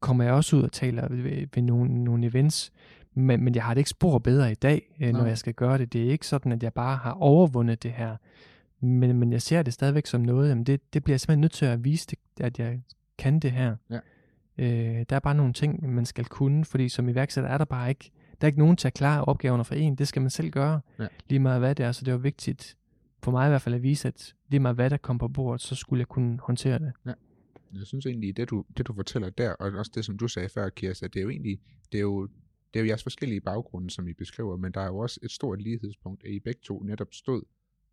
kommer 0.00 0.24
jeg 0.24 0.32
også 0.32 0.56
ud 0.56 0.62
og 0.62 0.72
taler 0.72 1.08
ved, 1.08 1.46
ved 1.54 1.62
nogle, 1.62 2.04
nogle 2.04 2.26
events, 2.26 2.72
men, 3.14 3.44
men 3.44 3.54
jeg 3.54 3.64
har 3.64 3.74
det 3.74 3.78
ikke 3.78 3.90
spor 3.90 4.18
bedre 4.18 4.52
i 4.52 4.54
dag, 4.54 4.96
øh, 5.00 5.12
når 5.12 5.18
Nej. 5.18 5.28
jeg 5.28 5.38
skal 5.38 5.54
gøre 5.54 5.78
det. 5.78 5.92
Det 5.92 6.06
er 6.06 6.10
ikke 6.10 6.26
sådan, 6.26 6.52
at 6.52 6.62
jeg 6.62 6.72
bare 6.72 6.96
har 6.96 7.12
overvundet 7.12 7.82
det 7.82 7.90
her, 7.92 8.16
men, 8.80 9.16
men 9.18 9.32
jeg 9.32 9.42
ser 9.42 9.62
det 9.62 9.72
stadigvæk 9.74 10.06
som 10.06 10.20
noget, 10.20 10.48
jamen 10.48 10.64
det, 10.64 10.94
det 10.94 11.04
bliver 11.04 11.14
jeg 11.14 11.20
simpelthen 11.20 11.40
nødt 11.40 11.52
til 11.52 11.66
at 11.66 11.84
vise, 11.84 12.06
det, 12.10 12.18
at 12.40 12.58
jeg 12.58 12.80
kan 13.18 13.38
det 13.40 13.52
her. 13.52 13.76
Ja. 13.90 13.98
Øh, 14.58 15.04
der 15.10 15.16
er 15.16 15.20
bare 15.20 15.34
nogle 15.34 15.52
ting, 15.52 15.94
man 15.94 16.06
skal 16.06 16.24
kunne, 16.24 16.64
fordi 16.64 16.88
som 16.88 17.08
iværksætter 17.08 17.50
er 17.50 17.58
der 17.58 17.64
bare 17.64 17.88
ikke, 17.88 18.10
der 18.40 18.44
er 18.44 18.46
ikke 18.46 18.58
nogen 18.58 18.76
til 18.76 18.88
at 18.88 18.94
klare 18.94 19.24
opgaverne 19.24 19.64
for 19.64 19.74
en, 19.74 19.94
det 19.94 20.08
skal 20.08 20.22
man 20.22 20.30
selv 20.30 20.50
gøre, 20.50 20.80
Ja. 20.98 21.06
lige 21.28 21.38
meget 21.38 21.60
hvad 21.60 21.74
det 21.74 21.86
er, 21.86 21.92
så 21.92 22.04
det 22.04 22.12
var 22.12 22.18
vigtigt 22.18 22.76
for 23.26 23.32
mig 23.32 23.46
i 23.46 23.48
hvert 23.48 23.62
fald 23.62 23.74
at 23.74 23.82
vise, 23.82 24.08
at 24.08 24.34
lige 24.48 24.60
meget 24.60 24.76
hvad 24.76 24.90
der 24.90 24.96
kom 24.96 25.18
på 25.18 25.28
bordet, 25.28 25.60
så 25.60 25.74
skulle 25.74 26.00
jeg 26.00 26.08
kunne 26.08 26.38
håndtere 26.42 26.78
det. 26.78 26.92
Ja. 27.06 27.12
Jeg 27.74 27.86
synes 27.86 28.06
egentlig, 28.06 28.36
det 28.36 28.50
du, 28.50 28.64
det 28.76 28.86
du 28.86 28.94
fortæller 28.94 29.30
der, 29.30 29.52
og 29.52 29.72
også 29.72 29.92
det, 29.94 30.04
som 30.04 30.18
du 30.18 30.28
sagde 30.28 30.48
før, 30.48 30.68
Kirsten, 30.68 31.04
at 31.04 31.14
det 31.14 31.20
er 31.20 31.22
jo 31.22 31.30
egentlig, 31.30 31.60
det 31.92 31.98
er 31.98 32.02
jo, 32.02 32.26
det 32.74 32.80
er 32.80 32.84
jo 32.84 32.86
jeres 32.86 33.02
forskellige 33.02 33.40
baggrunde, 33.40 33.90
som 33.90 34.08
I 34.08 34.12
beskriver, 34.12 34.56
men 34.56 34.72
der 34.72 34.80
er 34.80 34.86
jo 34.86 34.98
også 34.98 35.20
et 35.22 35.30
stort 35.30 35.62
lighedspunkt, 35.62 36.24
at 36.24 36.30
I 36.30 36.40
begge 36.40 36.60
to 36.64 36.82
netop 36.82 37.08
stod 37.12 37.42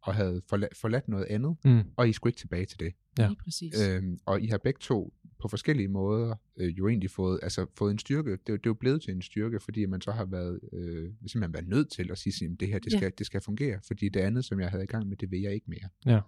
og 0.04 0.16
havde 0.16 0.42
forladt, 0.50 0.78
forladt 0.78 1.08
noget 1.08 1.26
andet, 1.26 1.56
Mm. 1.66 1.82
og 1.98 2.10
I 2.10 2.14
skulle 2.14 2.32
ikke 2.32 2.40
tilbage 2.40 2.66
til 2.66 2.80
det. 2.80 2.94
Ja. 3.18 3.28
Lige 3.28 3.38
præcis. 3.44 3.74
Øhm, 3.90 4.20
og 4.26 4.42
I 4.42 4.48
har 4.48 4.58
begge 4.58 4.78
to 4.82 5.14
på 5.42 5.48
forskellige 5.48 5.88
måder 5.88 6.36
øh, 6.58 6.78
jo 6.78 6.88
egentlig 6.88 7.10
fået, 7.12 7.40
altså 7.44 7.66
fået 7.78 7.92
en 7.92 8.00
styrke. 8.00 8.32
Det, 8.32 8.40
er 8.50 8.54
jo- 8.54 8.58
det 8.58 8.66
er 8.66 8.70
jo 8.70 8.74
blevet 8.74 9.02
til 9.02 9.14
en 9.14 9.22
styrke, 9.22 9.60
fordi 9.60 9.86
man 9.86 10.02
så 10.02 10.12
har 10.12 10.26
været, 10.26 10.60
øh, 10.74 11.12
simpelthen 11.28 11.54
været 11.54 11.68
nødt 11.68 11.92
til 11.92 12.12
at 12.12 12.18
sige, 12.18 12.46
at 12.54 12.60
det 12.60 12.68
her, 12.68 12.80
det 12.80 12.94
Ja. 12.94 12.98
skal, 12.98 13.12
det 13.18 13.26
skal 13.26 13.42
fungere, 13.42 13.80
fordi 13.88 14.10
det 14.10 14.20
andet, 14.20 14.46
som 14.46 14.60
jeg 14.60 14.70
havde 14.70 14.84
i 14.84 14.88
gang 14.88 15.08
med, 15.10 15.18
det 15.18 15.32
vil 15.32 15.42
jeg 15.42 15.54
ikke 15.54 15.66
mere. 15.70 15.90
Ja. 16.06 16.20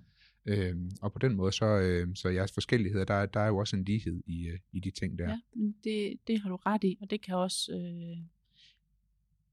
Øhm, 0.48 0.91
og 1.01 1.13
på 1.13 1.20
den 1.20 1.36
måde, 1.36 1.51
så, 1.51 1.65
øh, 1.65 2.08
så 2.15 2.29
jeres 2.29 2.51
forskelligheder, 2.51 3.05
der, 3.05 3.13
er- 3.13 3.25
der 3.25 3.39
er 3.39 3.48
jo 3.48 3.58
også 3.58 3.75
en 3.75 3.84
lighed 3.84 4.24
i, 4.27 4.48
øh, 4.48 4.60
i 4.74 4.79
de 4.79 4.91
ting 4.91 5.20
der. 5.20 5.29
Ja, 5.29 5.39
men 5.55 5.75
det, 5.84 6.13
det 6.27 6.39
har 6.41 6.50
du 6.50 6.55
ret 6.55 6.84
i, 6.84 6.98
og 7.01 7.10
det 7.10 7.22
kan 7.25 7.36
også... 7.36 7.72
Øh, 7.74 8.17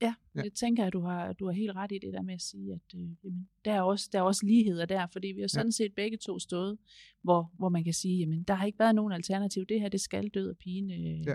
ja, 0.03 0.07
Ja. 0.35 0.41
ja, 0.41 0.43
jeg 0.45 0.53
tænker, 0.53 0.85
at 0.87 0.93
du 0.93 1.01
har, 1.01 1.33
du 1.33 1.47
har 1.47 1.53
helt 1.53 1.77
ret 1.77 1.93
i 1.93 1.99
det 1.99 2.13
der 2.13 2.23
med 2.23 2.35
at 2.35 2.41
sige, 2.41 2.73
at 2.73 2.95
øh, 3.01 3.09
jamen, 3.25 3.49
der, 3.65 3.73
er 3.73 3.83
også, 3.83 4.09
der 4.13 4.19
er 4.19 4.23
også 4.23 4.47
ligheder 4.47 4.87
der, 4.87 5.07
fordi 5.13 5.29
vi 5.29 5.41
har 5.41 5.49
sådan 5.49 5.73
set 5.73 5.95
begge 5.95 6.17
to 6.17 6.39
stået, 6.39 6.79
hvor, 7.23 7.53
hvor 7.59 7.69
man 7.69 7.85
kan 7.85 7.93
sige, 7.93 8.19
jamen 8.19 8.43
der 8.43 8.55
har 8.55 8.67
ikke 8.67 8.79
været 8.79 8.95
nogen 8.95 9.13
alternativ, 9.13 9.67
det 9.67 9.81
her, 9.81 9.89
det 9.89 10.01
skal 10.01 10.29
død 10.29 10.51
og 10.51 10.57
pine, 10.57 10.95
øh, 10.95 11.27
Ja. 11.27 11.35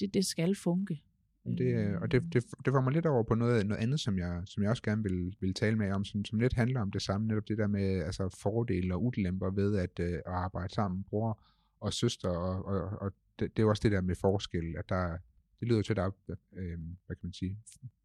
det, 0.00 0.14
det 0.14 0.26
skal 0.26 0.54
funke. 0.56 1.00
Det, 1.58 1.60
øh, 1.60 2.00
og 2.00 2.10
det, 2.12 2.22
det, 2.32 2.44
det 2.64 2.72
får 2.72 2.80
mig 2.80 2.92
lidt 2.92 3.06
over 3.06 3.22
på 3.22 3.34
noget, 3.34 3.66
noget 3.66 3.82
andet, 3.82 4.00
som 4.00 4.18
jeg, 4.18 4.42
som 4.44 4.62
jeg 4.62 4.70
også 4.70 4.82
gerne 4.82 5.02
vil, 5.02 5.34
vil 5.40 5.54
tale 5.54 5.76
med 5.76 5.92
om, 5.92 6.04
som, 6.04 6.24
som 6.24 6.40
lidt 6.40 6.52
handler 6.52 6.80
om 6.80 6.90
det 6.90 7.02
samme, 7.02 7.26
netop 7.26 7.48
det 7.48 7.58
der 7.58 7.66
med 7.66 8.02
altså, 8.02 8.38
fordele 8.42 8.94
og 8.94 9.04
ulemper 9.04 9.50
ved 9.50 9.76
at, 9.78 10.00
øh, 10.00 10.12
at 10.12 10.22
arbejde 10.26 10.74
sammen, 10.74 11.04
bror 11.04 11.40
og 11.80 11.92
søster, 11.92 12.28
og, 12.28 12.64
og, 12.64 12.98
og 13.00 13.12
det, 13.38 13.56
det 13.56 13.58
er 13.58 13.62
jo 13.62 13.68
også 13.68 13.82
det 13.82 13.92
der 13.92 14.00
med 14.00 14.14
forskel, 14.14 14.74
at 14.78 14.88
der, 14.88 15.18
det 15.60 15.68
lyder 15.68 15.82
til, 15.82 15.92
at 15.92 15.96
der 15.96 16.02
er, 16.02 16.10
øh, 16.56 16.78
hvad 17.06 17.16
kan 17.16 17.26
man 17.26 17.32
sige, 17.32 17.58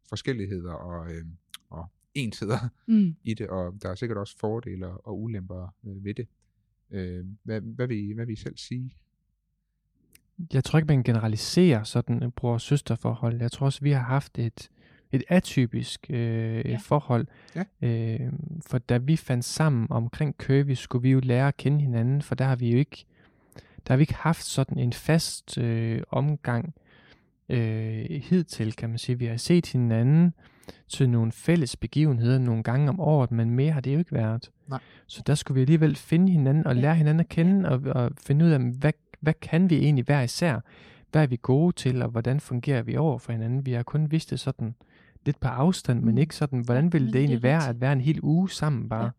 forskelligheder 0.08 0.72
og, 0.72 1.12
øh, 1.12 1.24
og 1.70 1.86
ensheder 2.14 2.58
Mm. 2.86 3.16
i 3.24 3.34
det, 3.34 3.48
og 3.48 3.74
der 3.82 3.88
er 3.88 3.94
sikkert 3.94 4.18
også 4.18 4.38
fordele 4.38 4.86
og 4.88 5.22
ulemper 5.22 5.74
øh, 5.86 6.04
ved 6.04 6.14
det. 6.14 6.26
Øh, 6.90 7.24
hvad, 7.42 7.60
hvad, 7.60 7.86
vil 7.86 8.08
I, 8.08 8.12
hvad 8.12 8.26
vil 8.26 8.32
I 8.32 8.36
selv 8.36 8.56
sige? 8.56 8.90
Jeg 10.52 10.64
tror 10.64 10.78
ikke, 10.78 10.86
man 10.86 11.02
generaliserer 11.02 11.82
sådan 11.82 12.22
et 12.22 12.34
bror-søster-forhold. 12.34 13.40
Jeg 13.40 13.52
tror 13.52 13.66
også, 13.66 13.80
vi 13.80 13.90
har 13.90 14.02
haft 14.02 14.38
et, 14.38 14.70
et 15.12 15.22
atypisk 15.28 16.06
øh, 16.10 16.16
Ja. 16.18 16.62
ja. 16.70 16.76
forhold. 16.76 17.26
Ja. 17.54 17.64
Øh, 17.82 18.32
for 18.66 18.78
da 18.78 18.98
vi 18.98 19.16
fandt 19.16 19.44
sammen 19.44 19.86
omkring 19.90 20.38
Kirby, 20.38 20.74
skulle 20.74 21.02
vi 21.02 21.10
jo 21.10 21.20
lære 21.20 21.48
at 21.48 21.56
kende 21.56 21.80
hinanden, 21.80 22.22
for 22.22 22.34
der 22.34 22.44
har 22.44 22.56
vi 22.56 22.70
jo 22.72 22.78
ikke, 22.78 23.04
der 23.86 23.92
har 23.92 23.96
vi 23.96 24.02
ikke 24.02 24.14
haft 24.14 24.44
sådan 24.44 24.78
en 24.78 24.92
fast 24.92 25.58
øh, 25.58 26.02
omgang 26.08 26.74
øh, 27.48 28.04
hidtil, 28.10 28.72
kan 28.72 28.88
man 28.88 28.98
sige. 28.98 29.18
Vi 29.18 29.26
har 29.26 29.36
set 29.36 29.72
hinanden 29.72 30.34
til 30.88 31.10
nogle 31.10 31.32
fælles 31.32 31.76
begivenheder 31.76 32.38
nogle 32.38 32.62
gange 32.62 32.88
om 32.88 33.00
året, 33.00 33.30
men 33.30 33.50
mere 33.50 33.72
har 33.72 33.80
det 33.80 33.94
jo 33.94 33.98
ikke 33.98 34.12
været. 34.12 34.50
Nej. 34.68 34.78
Så 35.06 35.22
der 35.26 35.34
skulle 35.34 35.54
vi 35.54 35.60
alligevel 35.60 35.96
finde 35.96 36.32
hinanden 36.32 36.66
og 36.66 36.76
lære 36.76 36.94
hinanden 36.94 37.20
at 37.20 37.28
kende 37.28 37.68
og, 37.68 37.80
og 37.84 38.10
finde 38.26 38.44
ud 38.44 38.50
af, 38.50 38.60
hvad, 38.60 38.92
hvad 39.20 39.34
kan 39.42 39.70
vi 39.70 39.76
egentlig 39.76 40.04
hver 40.04 40.22
især? 40.22 40.60
Hvad 41.12 41.22
er 41.22 41.26
vi 41.26 41.38
gode 41.42 41.72
til, 41.76 42.02
og 42.02 42.08
hvordan 42.08 42.40
fungerer 42.40 42.82
vi 42.82 42.96
over 42.96 43.18
for 43.18 43.32
hinanden? 43.32 43.66
Vi 43.66 43.72
har 43.72 43.82
kun 43.82 44.10
vidst 44.10 44.30
det 44.30 44.40
sådan 44.40 44.74
lidt 45.26 45.40
på 45.40 45.48
afstand, 45.48 45.98
mm. 45.98 46.04
men 46.04 46.14
Mm. 46.14 46.18
ikke 46.20 46.36
sådan, 46.36 46.60
hvordan 46.64 46.92
ville 46.92 47.06
det 47.12 47.16
egentlig 47.16 47.42
det 47.42 47.48
er 47.48 47.58
være 47.58 47.68
at 47.68 47.80
være 47.80 47.92
en 47.92 48.00
hel 48.00 48.20
uge 48.22 48.50
sammen 48.50 48.88
bare? 48.88 49.04
Ja. 49.04 49.10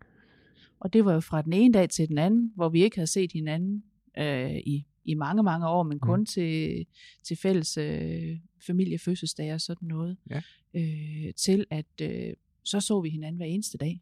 Og 0.79 0.94
det 0.94 1.05
var 1.05 1.13
jo 1.13 1.20
fra 1.20 1.41
den 1.41 1.53
ene 1.53 1.74
dag 1.74 1.89
til 1.89 2.08
den 2.08 2.17
anden, 2.17 2.51
hvor 2.55 2.70
vi 2.70 2.84
ikke 2.84 2.98
havde 2.98 3.08
set 3.12 3.32
hinanden 3.32 3.84
øh, 4.17 4.51
i, 4.51 4.86
i 5.06 5.14
mange, 5.14 5.44
mange 5.44 5.68
år, 5.68 5.84
men 5.84 6.00
kun 6.00 6.20
Mm. 6.20 6.26
til, 6.26 6.86
til 7.24 7.38
fælles 7.38 7.78
øh, 7.78 8.38
familiefødselsdage 8.68 9.54
og 9.54 9.62
sådan 9.62 9.88
noget. 9.88 10.18
Ja. 10.30 10.42
Øh, 10.74 11.34
til 11.34 11.66
at 11.70 12.02
øh, 12.02 12.34
så 12.64 12.80
så 12.82 13.02
vi 13.02 13.10
hinanden 13.10 13.38
hver 13.38 13.46
eneste 13.46 13.78
dag, 13.78 14.02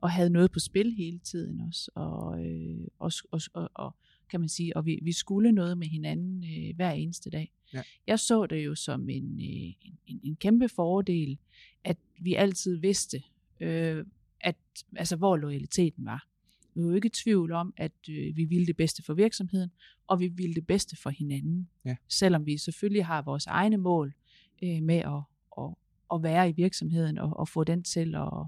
og 0.00 0.10
havde 0.10 0.30
noget 0.30 0.52
på 0.52 0.58
spil 0.58 0.94
hele 0.94 1.18
tiden 1.18 1.60
også. 1.60 1.90
Og, 1.94 2.44
øh, 2.46 2.86
og, 2.98 3.12
og, 3.30 3.40
og, 3.54 3.70
og 3.74 3.96
kan 4.30 4.40
man 4.40 4.48
sige, 4.48 4.76
og 4.76 4.86
vi, 4.86 4.98
vi 5.02 5.12
skulle 5.12 5.52
noget 5.52 5.78
med 5.78 5.86
hinanden 5.86 6.44
øh, 6.44 6.76
hver 6.76 6.90
eneste 6.90 7.30
dag. 7.30 7.52
Ja. 7.74 7.82
Jeg 8.06 8.18
så 8.18 8.46
det 8.46 8.64
jo 8.64 8.74
som 8.74 9.08
en, 9.08 9.40
øh, 9.40 9.72
en, 10.06 10.20
en, 10.22 10.36
kæmpe 10.36 10.68
fordel, 10.68 11.38
at 11.84 11.96
vi 12.20 12.34
altid 12.34 12.76
vidste, 12.76 13.22
øh, 13.60 14.04
at, 14.40 14.56
altså, 14.96 15.16
hvor 15.16 15.36
loyaliteten 15.36 16.04
var. 16.04 16.26
Vi 16.74 16.82
var 16.82 16.88
jo 16.88 16.94
ikke 16.94 17.06
i 17.06 17.22
tvivl 17.24 17.52
om, 17.52 17.74
at 17.76 17.92
øh, 18.10 18.36
vi 18.36 18.44
ville 18.44 18.66
det 18.66 18.76
bedste 18.76 19.02
for 19.02 19.14
virksomheden, 19.14 19.70
og 20.06 20.20
vi 20.20 20.28
ville 20.28 20.54
det 20.54 20.66
bedste 20.66 20.96
for 20.96 21.10
hinanden. 21.10 21.68
Ja. 21.84 21.96
Selvom 22.08 22.46
vi 22.46 22.58
selvfølgelig 22.58 23.06
har 23.06 23.22
vores 23.22 23.46
egne 23.46 23.76
mål 23.76 24.14
øh, 24.62 24.82
med 24.82 24.96
at, 24.96 25.22
at, 25.58 25.74
at 26.14 26.22
være 26.22 26.50
i 26.50 26.52
virksomheden 26.52 27.18
og, 27.18 27.36
og 27.36 27.48
få 27.48 27.64
den 27.64 27.82
til 27.82 28.14
at 28.14 28.46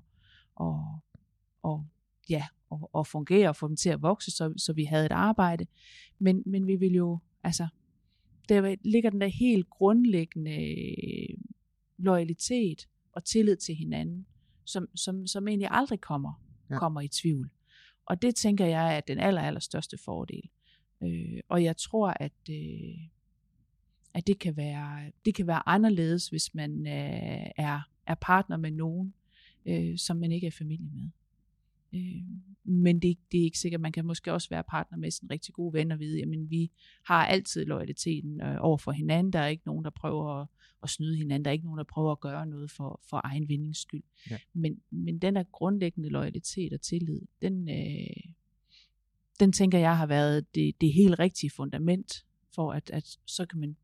og, 0.61 1.01
og, 1.63 1.87
ja, 2.31 2.47
og, 2.71 2.91
og 2.93 3.07
fungere 3.07 3.49
og 3.49 3.57
få 3.57 3.69
dem 3.69 3.77
til 3.77 3.89
at 3.91 4.03
vokse, 4.03 4.31
så, 4.31 4.55
så 4.57 4.73
vi 4.73 4.85
havde 4.85 5.07
et 5.07 5.13
arbejde. 5.13 5.67
Men, 6.19 6.43
men 6.47 6.67
vi 6.67 6.77
vil 6.77 6.93
jo, 6.93 7.19
altså, 7.45 7.69
der 8.49 8.77
ligger 8.85 9.11
den 9.11 9.21
der 9.21 9.27
helt 9.27 9.71
grundlæggende 9.71 10.71
øh, 10.71 11.39
loyalitet 11.99 12.89
og 13.13 13.25
tillid 13.25 13.57
til 13.57 13.75
hinanden, 13.75 14.27
som, 14.65 14.89
som, 14.97 15.27
som 15.27 15.49
egentlig 15.49 15.69
aldrig 15.71 16.01
kommer, 16.01 16.43
ja. 16.71 16.79
kommer 16.79 17.01
i 17.01 17.09
tvivl. 17.09 17.51
Og 18.11 18.23
det 18.23 18.35
tænker 18.35 18.67
jeg 18.67 18.97
er 18.97 19.01
den 19.01 19.19
aller, 19.19 19.43
aller 19.43 19.61
største 19.61 19.99
fordel. 20.05 20.43
Øh, 21.03 21.41
og 21.49 21.65
jeg 21.65 21.77
tror, 21.77 22.09
at, 22.09 22.33
øh, 22.51 22.99
at 24.15 24.27
det, 24.27 24.39
kan 24.39 24.57
være, 24.57 25.13
det 25.25 25.35
kan 25.35 25.47
være 25.47 25.69
anderledes, 25.69 26.29
hvis 26.29 26.55
man 26.55 26.87
øh, 26.87 27.47
er, 27.57 27.81
er 28.07 28.15
partner 28.21 28.57
med 28.57 28.71
nogen, 28.71 29.15
øh, 29.67 29.99
som 29.99 30.17
man 30.17 30.33
ikke 30.33 30.47
er 30.47 30.51
familie 30.51 30.91
med. 30.93 31.09
Øh, 31.95 32.23
men 32.65 33.03
det, 33.03 33.17
det 33.33 33.41
er 33.41 33.45
ikke 33.45 33.59
sikkert. 33.59 33.81
Man 33.81 33.93
kan 33.93 34.07
måske 34.07 34.33
også 34.33 34.49
være 34.49 34.65
partner 34.65 34.99
med 34.99 35.11
sin 35.11 35.31
rigtig 35.31 35.55
gode 35.55 35.73
ven 35.73 35.93
og 35.93 35.99
vide, 35.99 36.19
jamen 36.19 36.51
vi 36.51 36.71
har 37.05 37.27
altid 37.27 37.65
loyaliteten 37.65 38.41
øh, 38.41 38.57
over 38.61 38.79
for 38.79 38.93
hinanden. 38.93 39.33
Der 39.33 39.39
er 39.39 39.47
ikke 39.47 39.67
nogen, 39.67 39.85
der 39.85 39.91
prøver 39.91 40.41
at, 40.41 40.49
at 40.83 40.91
snyde 40.91 41.17
hinanden. 41.17 41.45
Der 41.45 41.51
er 41.51 41.53
ikke 41.53 41.65
nogen, 41.65 41.79
der 41.79 41.85
prøver 41.85 42.13
at 42.13 42.21
gøre 42.21 42.47
noget 42.47 42.71
for, 42.71 43.01
for 43.11 43.21
egen 43.25 43.49
vindings 43.49 43.79
skyld. 43.79 44.03
Ja. 44.31 44.39
Men, 44.53 44.81
men 44.91 45.19
den 45.19 45.35
der 45.35 45.43
grundlæggende 45.43 46.09
loyalitet 46.09 46.73
og 46.73 46.81
tillid, 46.81 47.21
den, 47.43 47.69
øh, 47.69 48.33
den 49.41 49.53
tænker 49.53 49.79
jeg 49.79 49.97
har 49.97 50.07
været 50.07 50.55
det, 50.55 50.81
det 50.81 50.93
helt 50.93 51.19
rigtige 51.19 51.51
fundament 51.51 52.25
for, 52.55 52.73
at, 52.73 52.91
at 52.91 53.19
så, 53.27 53.47
kan 53.47 53.61
man, 53.61 53.77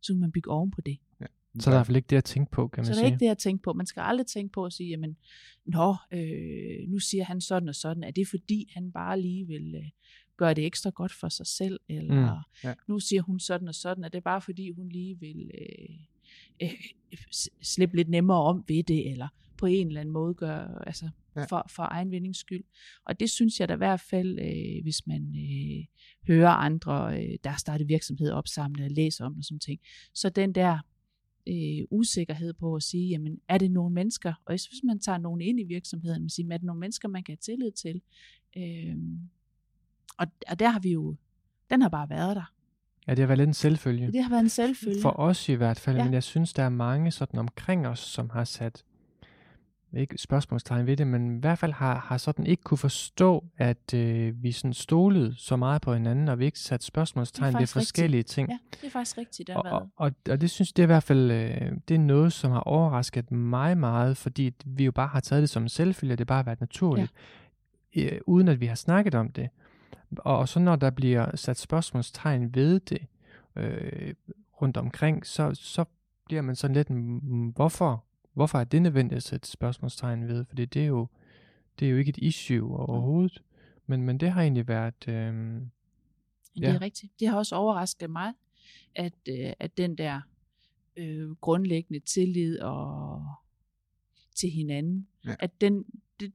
så 0.00 0.12
kan 0.12 0.20
man 0.20 0.32
bygge 0.32 0.50
oven 0.50 0.70
på 0.70 0.80
det. 0.80 0.98
Så 1.60 1.70
er 1.70 1.72
der 1.72 1.76
i 1.76 1.78
hvert 1.78 1.86
fald 1.86 1.96
ikke 1.96 2.06
det 2.10 2.16
at 2.16 2.24
tænke 2.24 2.50
på, 2.50 2.68
kan 2.68 2.80
man 2.80 2.84
Så 2.86 2.90
det 2.90 2.96
sige. 2.96 3.06
er 3.06 3.12
ikke 3.12 3.24
det 3.24 3.30
at 3.30 3.38
tænke 3.38 3.62
på. 3.62 3.72
Man 3.72 3.86
skal 3.86 4.00
aldrig 4.00 4.26
tænke 4.26 4.52
på 4.52 4.64
at 4.66 4.72
sige, 4.72 4.88
jamen, 4.88 5.16
nå, 5.66 5.96
øh, 6.12 6.88
nu 6.88 6.98
siger 6.98 7.24
han 7.24 7.40
sådan 7.40 7.68
og 7.68 7.74
sådan. 7.74 8.04
Er 8.04 8.10
det 8.10 8.28
fordi, 8.28 8.70
han 8.74 8.92
bare 8.92 9.20
lige 9.20 9.46
vil 9.46 9.74
øh, 9.74 9.84
gøre 10.36 10.54
det 10.54 10.66
ekstra 10.66 10.90
godt 10.90 11.12
for 11.12 11.28
sig 11.28 11.46
selv? 11.46 11.80
Eller 11.88 12.34
Mm, 12.34 12.68
ja. 12.68 12.74
nu 12.88 12.98
siger 12.98 13.22
hun 13.22 13.40
sådan 13.40 13.68
og 13.68 13.74
sådan. 13.74 14.04
Er 14.04 14.08
det 14.08 14.24
bare 14.24 14.40
fordi, 14.40 14.70
hun 14.70 14.88
lige 14.88 15.20
vil 15.20 15.50
øh, 15.60 15.96
øh, 16.62 16.70
slippe 17.62 17.96
lidt 17.96 18.08
nemmere 18.08 18.42
om 18.42 18.64
ved 18.68 18.82
det? 18.82 19.10
Eller 19.10 19.28
på 19.58 19.66
en 19.66 19.86
eller 19.86 20.00
anden 20.00 20.12
måde 20.12 20.34
gøre, 20.34 20.86
altså 20.86 21.08
Ja. 21.36 21.44
for, 21.44 21.66
for 21.70 21.82
egen 21.82 22.10
vindings 22.10 22.38
skyld. 22.38 22.64
Og 23.06 23.20
det 23.20 23.30
synes 23.30 23.60
jeg 23.60 23.68
da 23.68 23.74
i 23.74 23.76
hvert 23.76 24.00
fald, 24.00 24.38
øh, 24.38 24.82
hvis 24.82 25.06
man 25.06 25.34
øh, 25.36 25.84
hører 26.26 26.50
andre, 26.50 27.22
øh, 27.22 27.38
der 27.44 27.50
har 27.50 27.58
startet 27.58 27.88
virksomhed 27.88 28.30
op 28.30 28.48
sammen, 28.48 28.82
og 28.84 28.90
læser 28.90 29.24
om 29.24 29.38
og 29.38 29.44
sådan 29.44 29.58
ting. 29.60 29.80
Så 30.14 30.28
den 30.28 30.54
der 30.54 30.78
øh, 31.48 31.86
usikkerhed 31.90 32.52
på 32.52 32.74
at 32.74 32.82
sige, 32.82 33.08
jamen 33.08 33.40
er 33.48 33.58
det 33.58 33.70
nogle 33.70 33.94
mennesker, 33.94 34.32
og 34.44 34.52
hvis 34.52 34.80
man 34.84 34.98
tager 34.98 35.18
nogen 35.18 35.40
ind 35.40 35.60
i 35.60 35.64
virksomheden, 35.64 36.22
man 36.22 36.30
siger, 36.30 36.52
er 36.52 36.56
det 36.56 36.66
nogle 36.66 36.80
mennesker, 36.80 37.08
man 37.08 37.22
kan 37.22 37.32
have 37.32 37.56
tillid 37.56 37.72
til? 37.72 38.02
Øh, 38.56 38.96
og, 40.18 40.26
og 40.48 40.58
der 40.58 40.68
har 40.68 40.80
vi 40.80 40.92
jo, 40.92 41.16
den 41.70 41.82
har 41.82 41.88
bare 41.88 42.10
været 42.10 42.36
der. 42.36 42.52
Ja, 43.06 43.12
det 43.12 43.18
har 43.18 43.26
været 43.26 43.38
lidt 43.38 43.48
en 43.48 43.54
selvfølge. 43.54 44.12
Det 44.12 44.22
har 44.22 44.30
været 44.30 44.42
en 44.42 44.48
selvfølge. 44.48 45.02
For 45.02 45.20
os 45.20 45.48
i 45.48 45.52
hvert 45.52 45.80
fald, 45.80 45.96
ja. 45.96 46.02
Ja. 46.02 46.04
men 46.04 46.14
jeg 46.14 46.22
synes, 46.22 46.52
der 46.52 46.62
er 46.62 46.68
mange 46.68 47.10
sådan 47.10 47.38
omkring 47.38 47.86
os, 47.86 47.98
som 47.98 48.30
har 48.30 48.44
sat, 48.44 48.84
ikke 49.94 50.18
spørgsmålstegn 50.18 50.86
ved 50.86 50.96
det, 50.96 51.06
men 51.06 51.36
i 51.36 51.40
hvert 51.40 51.58
fald 51.58 51.72
har, 51.72 51.98
har 51.98 52.16
sådan 52.16 52.46
ikke 52.46 52.62
kunne 52.62 52.78
forstå, 52.78 53.44
at 53.56 53.94
øh, 53.94 54.42
vi 54.42 54.52
sådan 54.52 54.72
stolede 54.72 55.34
så 55.36 55.56
meget 55.56 55.82
på 55.82 55.94
hinanden, 55.94 56.28
og 56.28 56.38
vi 56.38 56.44
ikke 56.44 56.58
sat 56.58 56.82
spørgsmålstegn 56.82 57.46
ved 57.46 57.52
faktisk 57.52 57.76
rigtigt. 57.76 57.86
forskellige 57.86 58.22
ting. 58.22 58.48
Ja, 58.48 58.58
det 58.80 58.86
er 58.86 58.90
faktisk 58.90 59.18
rigtigt, 59.18 59.46
det 59.46 59.56
Og, 59.56 59.62
og, 59.64 59.88
og, 59.96 60.12
og 60.30 60.40
det 60.40 60.50
synes 60.50 60.72
det 60.72 60.82
er 60.82 60.86
i 60.86 60.86
hvert 60.86 61.02
fald 61.02 61.30
øh, 61.30 61.72
det 61.88 61.94
er 61.94 61.98
noget, 61.98 62.32
som 62.32 62.50
har 62.50 62.60
overrasket 62.60 63.30
mig 63.30 63.78
meget, 63.78 64.16
fordi 64.16 64.54
vi 64.66 64.84
jo 64.84 64.92
bare 64.92 65.08
har 65.08 65.20
taget 65.20 65.40
det 65.40 65.50
som 65.50 65.62
en 65.62 65.68
selvfølge, 65.68 66.14
og 66.14 66.18
det 66.18 66.26
bare 66.26 66.36
har 66.38 66.42
været 66.42 66.60
naturligt, 66.60 67.12
ja. 67.96 68.02
øh, 68.04 68.20
uden 68.26 68.48
at 68.48 68.60
vi 68.60 68.66
har 68.66 68.74
snakket 68.74 69.14
om 69.14 69.30
det. 69.30 69.48
Og, 70.18 70.38
og 70.38 70.48
så 70.48 70.60
når 70.60 70.76
der 70.76 70.90
bliver 70.90 71.36
sat 71.36 71.58
spørgsmålstegn 71.58 72.54
ved 72.54 72.80
det 72.80 72.98
øh, 73.56 74.14
rundt 74.62 74.76
omkring, 74.76 75.26
så, 75.26 75.54
så 75.54 75.84
bliver 76.26 76.42
man 76.42 76.56
sådan 76.56 76.74
lidt, 76.76 76.90
"Mm, 76.90 77.48
hvorfor, 77.48 78.04
hvorfor 78.32 78.58
er 78.58 78.64
det 78.64 78.82
nødvendigt 78.82 79.16
at 79.16 79.22
sætte 79.22 79.48
spørgsmålstegn 79.48 80.28
ved? 80.28 80.44
Fordi 80.44 80.64
det 80.64 80.82
er 80.82 80.86
jo, 80.86 81.08
det 81.78 81.86
er 81.86 81.90
jo 81.90 81.96
ikke 81.96 82.08
et 82.08 82.18
issue 82.18 82.76
overhovedet. 82.76 83.42
Men, 83.86 84.02
men 84.02 84.20
det 84.20 84.30
har 84.32 84.42
egentlig 84.42 84.68
været... 84.68 85.08
Øh, 85.08 85.34
Men 85.34 85.72
det 86.56 86.62
Ja. 86.62 86.74
er 86.74 86.80
rigtigt. 86.80 87.20
Det 87.20 87.28
har 87.28 87.36
også 87.36 87.56
overrasket 87.56 88.10
mig, 88.10 88.32
at, 88.94 89.12
øh, 89.28 89.52
at 89.58 89.76
den 89.78 89.98
der 89.98 90.20
øh, 90.96 91.30
grundlæggende 91.30 92.00
tillid 92.00 92.60
og 92.60 93.24
til 94.34 94.50
hinanden, 94.50 95.06
Ja. 95.26 95.34
at 95.38 95.60
den, 95.60 95.84
det, 96.20 96.32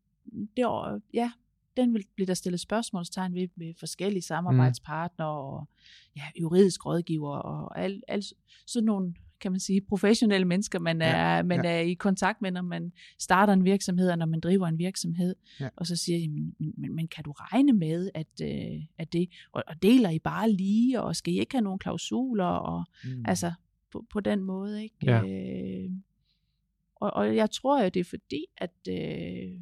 det, 0.57 0.65
ja, 1.13 1.31
den 1.77 1.93
vil 1.93 2.05
blive 2.15 2.25
der 2.27 2.33
stillet 2.33 2.59
spørgsmålstegn 2.59 3.33
ved 3.33 3.47
med 3.55 3.73
forskellige 3.79 4.21
samarbejdspartnere 4.21 5.27
og 5.29 5.67
ja, 6.15 6.23
juridisk 6.41 6.85
rådgiver 6.85 7.37
og 7.37 7.79
al, 7.79 8.03
al, 8.07 8.23
sådan 8.65 8.85
nogle 8.85 9.15
kan 9.39 9.51
man 9.51 9.59
sige, 9.59 9.81
professionelle 9.81 10.45
mennesker, 10.47 10.79
man 10.79 11.01
Ja, 11.01 11.07
er, 11.07 11.43
man 11.43 11.65
ja. 11.65 11.71
er 11.71 11.79
i 11.79 11.93
kontakt 11.93 12.41
med, 12.41 12.51
når 12.51 12.61
man 12.61 12.91
starter 13.19 13.53
en 13.53 13.63
virksomhed, 13.65 14.09
og 14.09 14.17
når 14.17 14.25
man 14.25 14.39
driver 14.39 14.67
en 14.67 14.77
virksomhed. 14.77 15.35
Ja. 15.59 15.69
Og 15.75 15.87
så 15.87 15.95
siger 15.95 16.19
jeg, 16.19 16.29
men, 16.29 16.55
men, 16.77 16.95
men, 16.95 17.07
kan 17.07 17.23
du 17.23 17.31
regne 17.31 17.73
med, 17.73 18.09
at, 18.13 18.41
øh, 18.43 18.81
at 18.97 19.13
det, 19.13 19.29
og, 19.51 19.63
og 19.67 19.81
deler 19.81 20.09
I 20.09 20.19
bare 20.19 20.51
lige, 20.51 21.01
og 21.01 21.15
skal 21.15 21.33
I 21.33 21.39
ikke 21.39 21.53
have 21.55 21.61
nogle 21.63 21.79
klausuler, 21.79 22.45
og 22.45 22.85
Mm. 23.03 23.23
altså 23.27 23.53
på, 23.91 24.05
på 24.09 24.19
den 24.19 24.43
måde, 24.43 24.83
ikke? 24.83 24.95
Ja. 25.03 25.21
Øh, 25.23 25.89
og, 26.95 27.13
og 27.13 27.35
jeg 27.35 27.51
tror 27.51 27.83
jo, 27.83 27.89
det 27.89 27.99
er 27.99 28.03
fordi, 28.03 28.45
at, 28.57 28.71
øh, 28.89 29.59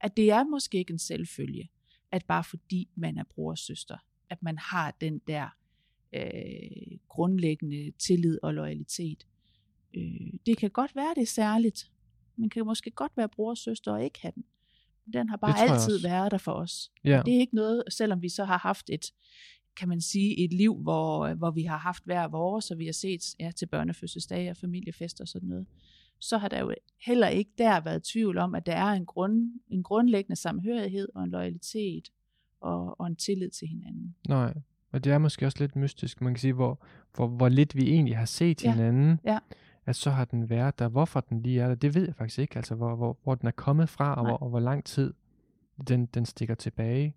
at 0.00 0.16
det 0.16 0.30
er 0.30 0.44
måske 0.44 0.78
ikke 0.78 0.92
en 0.92 0.98
selvfølge, 0.98 1.68
at 2.12 2.24
bare 2.24 2.44
fordi 2.44 2.88
man 2.94 3.18
er 3.18 3.24
bror 3.24 3.50
og 3.50 3.58
søster, 3.58 3.96
at 4.30 4.42
man 4.42 4.58
har 4.58 4.90
den 5.00 5.18
der 5.18 5.48
øh, 6.12 6.98
grundlæggende 7.08 7.92
tillid 7.98 8.38
og 8.42 8.54
loyalitet. 8.54 9.26
Øh, 9.94 10.32
det 10.46 10.58
kan 10.58 10.70
godt 10.70 10.96
være, 10.96 11.14
det 11.14 11.22
er 11.22 11.26
særligt. 11.26 11.90
Man 12.36 12.50
kan 12.50 12.66
måske 12.66 12.90
godt 12.90 13.12
være 13.16 13.28
bror 13.28 13.50
og 13.50 13.58
søster 13.58 13.92
og 13.92 14.04
ikke 14.04 14.20
have 14.22 14.32
den. 14.34 14.44
Den 15.12 15.28
har 15.28 15.36
bare 15.36 15.60
altid 15.70 15.98
været 16.02 16.30
der 16.30 16.38
for 16.38 16.52
os. 16.52 16.90
Ja, 17.04 17.22
Det 17.26 17.34
er 17.34 17.38
ikke 17.38 17.54
noget, 17.54 17.84
selvom 17.88 18.22
vi 18.22 18.28
så 18.28 18.44
har 18.44 18.58
haft 18.58 18.90
et, 18.90 19.12
kan 19.76 19.88
man 19.88 20.00
sige, 20.00 20.44
et 20.44 20.52
liv, 20.52 20.76
hvor, 20.76 21.34
hvor 21.34 21.50
vi 21.50 21.62
har 21.62 21.78
haft 21.78 22.04
hver 22.04 22.28
vores, 22.28 22.70
og 22.70 22.78
vi 22.78 22.84
har 22.86 22.92
set 22.92 23.34
ja, 23.40 23.50
til 23.50 23.66
børnefødselsdage 23.66 24.50
og 24.50 24.56
familiefester 24.56 25.24
og 25.24 25.28
sådan 25.28 25.48
noget, 25.48 25.66
så 26.18 26.38
har 26.38 26.48
der 26.48 26.60
jo 26.60 26.74
heller 27.06 27.28
ikke 27.28 27.50
der 27.58 27.80
været 27.80 28.02
tvivl 28.02 28.38
om, 28.38 28.54
at 28.54 28.66
der 28.66 28.74
er 28.74 28.92
en, 28.92 29.06
grund, 29.06 29.52
en 29.70 29.82
grundlæggende 29.82 30.36
samhørighed 30.36 31.08
og 31.14 31.24
en 31.24 31.30
loyalitet 31.30 32.12
og, 32.60 33.00
og 33.00 33.06
en 33.06 33.16
tillid 33.16 33.50
til 33.50 33.68
hinanden. 33.68 34.16
nej. 34.28 34.54
Og 34.92 35.04
det 35.04 35.12
er 35.12 35.18
måske 35.18 35.46
også 35.46 35.58
lidt 35.60 35.76
mystisk. 35.76 36.20
Man 36.20 36.34
kan 36.34 36.40
sige, 36.40 36.52
hvor, 36.52 36.78
hvor, 37.14 37.26
hvor 37.26 37.48
lidt 37.48 37.76
vi 37.76 37.90
egentlig 37.90 38.16
har 38.16 38.24
set 38.24 38.64
Ja, 38.64 38.72
hinanden, 38.72 39.20
ja. 39.24 39.38
at 39.86 39.96
så 39.96 40.10
har 40.10 40.24
den 40.24 40.50
været 40.50 40.78
der. 40.78 40.88
Hvorfor 40.88 41.20
den 41.20 41.42
lige 41.42 41.60
er 41.60 41.68
der, 41.68 41.74
det 41.74 41.94
ved 41.94 42.04
jeg 42.06 42.14
faktisk 42.14 42.38
ikke. 42.38 42.56
Altså, 42.56 42.74
hvor, 42.74 42.96
hvor, 42.96 43.18
hvor 43.22 43.34
den 43.34 43.46
er 43.46 43.50
kommet 43.52 43.88
fra, 43.88 44.14
og 44.14 44.22
Nej. 44.22 44.30
hvor, 44.30 44.38
og 44.38 44.48
hvor 44.48 44.60
lang 44.60 44.84
tid 44.84 45.14
den, 45.88 46.06
den 46.06 46.26
stikker 46.26 46.54
tilbage. 46.54 47.14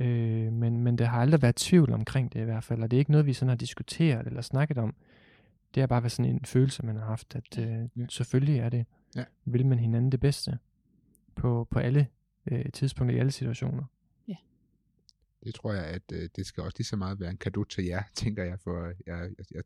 Øh, 0.00 0.52
men, 0.52 0.80
men 0.80 0.98
der 0.98 1.04
har 1.04 1.20
aldrig 1.20 1.42
været 1.42 1.56
tvivl 1.56 1.92
omkring 1.92 2.32
det 2.32 2.40
i 2.40 2.44
hvert 2.44 2.64
fald, 2.64 2.82
og 2.82 2.90
det 2.90 2.96
er 2.96 2.98
ikke 2.98 3.10
noget, 3.10 3.26
vi 3.26 3.32
sådan 3.32 3.48
har 3.48 3.56
diskuteret 3.56 4.26
eller 4.26 4.40
snakket 4.42 4.78
om. 4.78 4.94
Det 5.74 5.80
har 5.80 5.86
bare 5.86 6.02
været 6.02 6.12
sådan 6.12 6.30
en 6.34 6.44
følelse, 6.44 6.86
man 6.86 6.96
har 6.96 7.04
haft, 7.04 7.36
at 7.36 7.58
øh, 7.58 7.66
Ja. 7.96 8.06
selvfølgelig 8.08 8.58
er 8.58 8.68
det, 8.68 8.86
Ja. 9.16 9.24
vil 9.44 9.66
man 9.66 9.78
hinanden 9.78 10.12
det 10.12 10.20
bedste 10.20 10.58
på, 11.34 11.66
på 11.70 11.78
alle 11.78 12.06
øh, 12.50 12.64
tidspunkter 12.72 13.16
i 13.16 13.18
alle 13.18 13.30
situationer. 13.32 13.84
Det 15.44 15.54
tror 15.54 15.72
jeg, 15.72 15.84
at 15.84 16.02
øh, 16.12 16.28
det 16.36 16.46
skal 16.46 16.62
også 16.62 16.74
lige 16.78 16.86
så 16.86 16.96
meget 16.96 17.20
være 17.20 17.30
en 17.30 17.36
gave 17.36 17.64
til 17.64 17.84
jer, 17.84 18.02
tænker 18.22 18.44
jeg, 18.44 18.60
for 18.60 18.86
jeg, 18.86 18.96
jeg, 19.06 19.46
jeg 19.50 19.62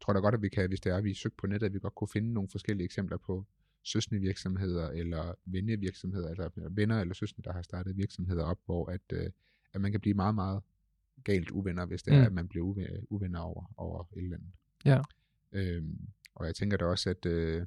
tror 0.00 0.12
da 0.12 0.20
godt, 0.20 0.34
at 0.34 0.42
vi 0.42 0.48
kan, 0.48 0.68
hvis 0.68 0.80
det 0.80 0.92
er, 0.92 1.00
vi 1.00 1.14
søger 1.14 1.34
på 1.38 1.46
nettet, 1.46 1.66
at 1.66 1.74
vi 1.74 1.78
godt 1.78 1.94
kunne 1.94 2.08
finde 2.08 2.32
nogle 2.32 2.48
forskellige 2.48 2.84
eksempler 2.84 3.16
på 3.16 3.46
søskende 3.82 4.20
virksomheder 4.20 4.88
eller 4.88 5.34
vennevirksomheder, 5.44 6.28
altså 6.28 6.50
venner 6.70 7.00
eller 7.00 7.14
søskende, 7.14 7.44
der 7.44 7.52
har 7.52 7.62
startet 7.62 7.96
virksomheder 7.96 8.44
op, 8.44 8.58
hvor 8.66 8.90
at, 8.90 9.00
øh, 9.12 9.30
at 9.72 9.80
man 9.80 9.90
kan 9.90 10.00
blive 10.00 10.14
meget, 10.14 10.34
meget 10.34 10.62
galt 11.24 11.50
uvenner, 11.50 11.86
hvis 11.86 12.02
det 12.02 12.12
mm. 12.12 12.20
er, 12.20 12.26
at 12.26 12.32
man 12.32 12.48
bliver 12.48 12.64
uve- 12.66 13.06
uvenner 13.10 13.40
over, 13.40 13.72
over 13.76 14.08
et 14.16 14.22
eller 14.22 14.36
andet. 14.36 14.52
Ja. 14.84 15.00
Øhm, 15.52 16.08
og 16.34 16.46
jeg 16.46 16.54
tænker 16.54 16.76
da 16.76 16.84
også, 16.84 17.10
at, 17.10 17.26
øh, 17.26 17.66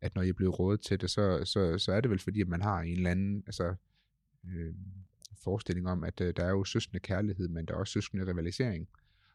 at 0.00 0.14
når 0.14 0.22
I 0.22 0.28
er 0.28 0.32
blevet 0.32 0.58
rådet 0.58 0.80
til 0.80 1.00
det, 1.00 1.10
så, 1.10 1.44
så, 1.44 1.78
så 1.78 1.92
er 1.92 2.00
det 2.00 2.10
vel 2.10 2.18
fordi, 2.18 2.40
at 2.40 2.48
man 2.48 2.62
har 2.62 2.80
en 2.80 2.96
eller 2.96 3.10
anden 3.10 3.42
altså, 3.46 3.74
øh, 4.48 4.74
forestilling 5.44 5.88
om, 5.88 6.04
at 6.04 6.20
øh, 6.20 6.34
der 6.36 6.44
er 6.44 6.50
jo 6.50 6.64
søskende 6.64 7.00
kærlighed, 7.00 7.48
men 7.48 7.64
der 7.66 7.74
er 7.74 7.78
også 7.78 7.92
søskende 7.92 8.26
rivalisering. 8.26 8.88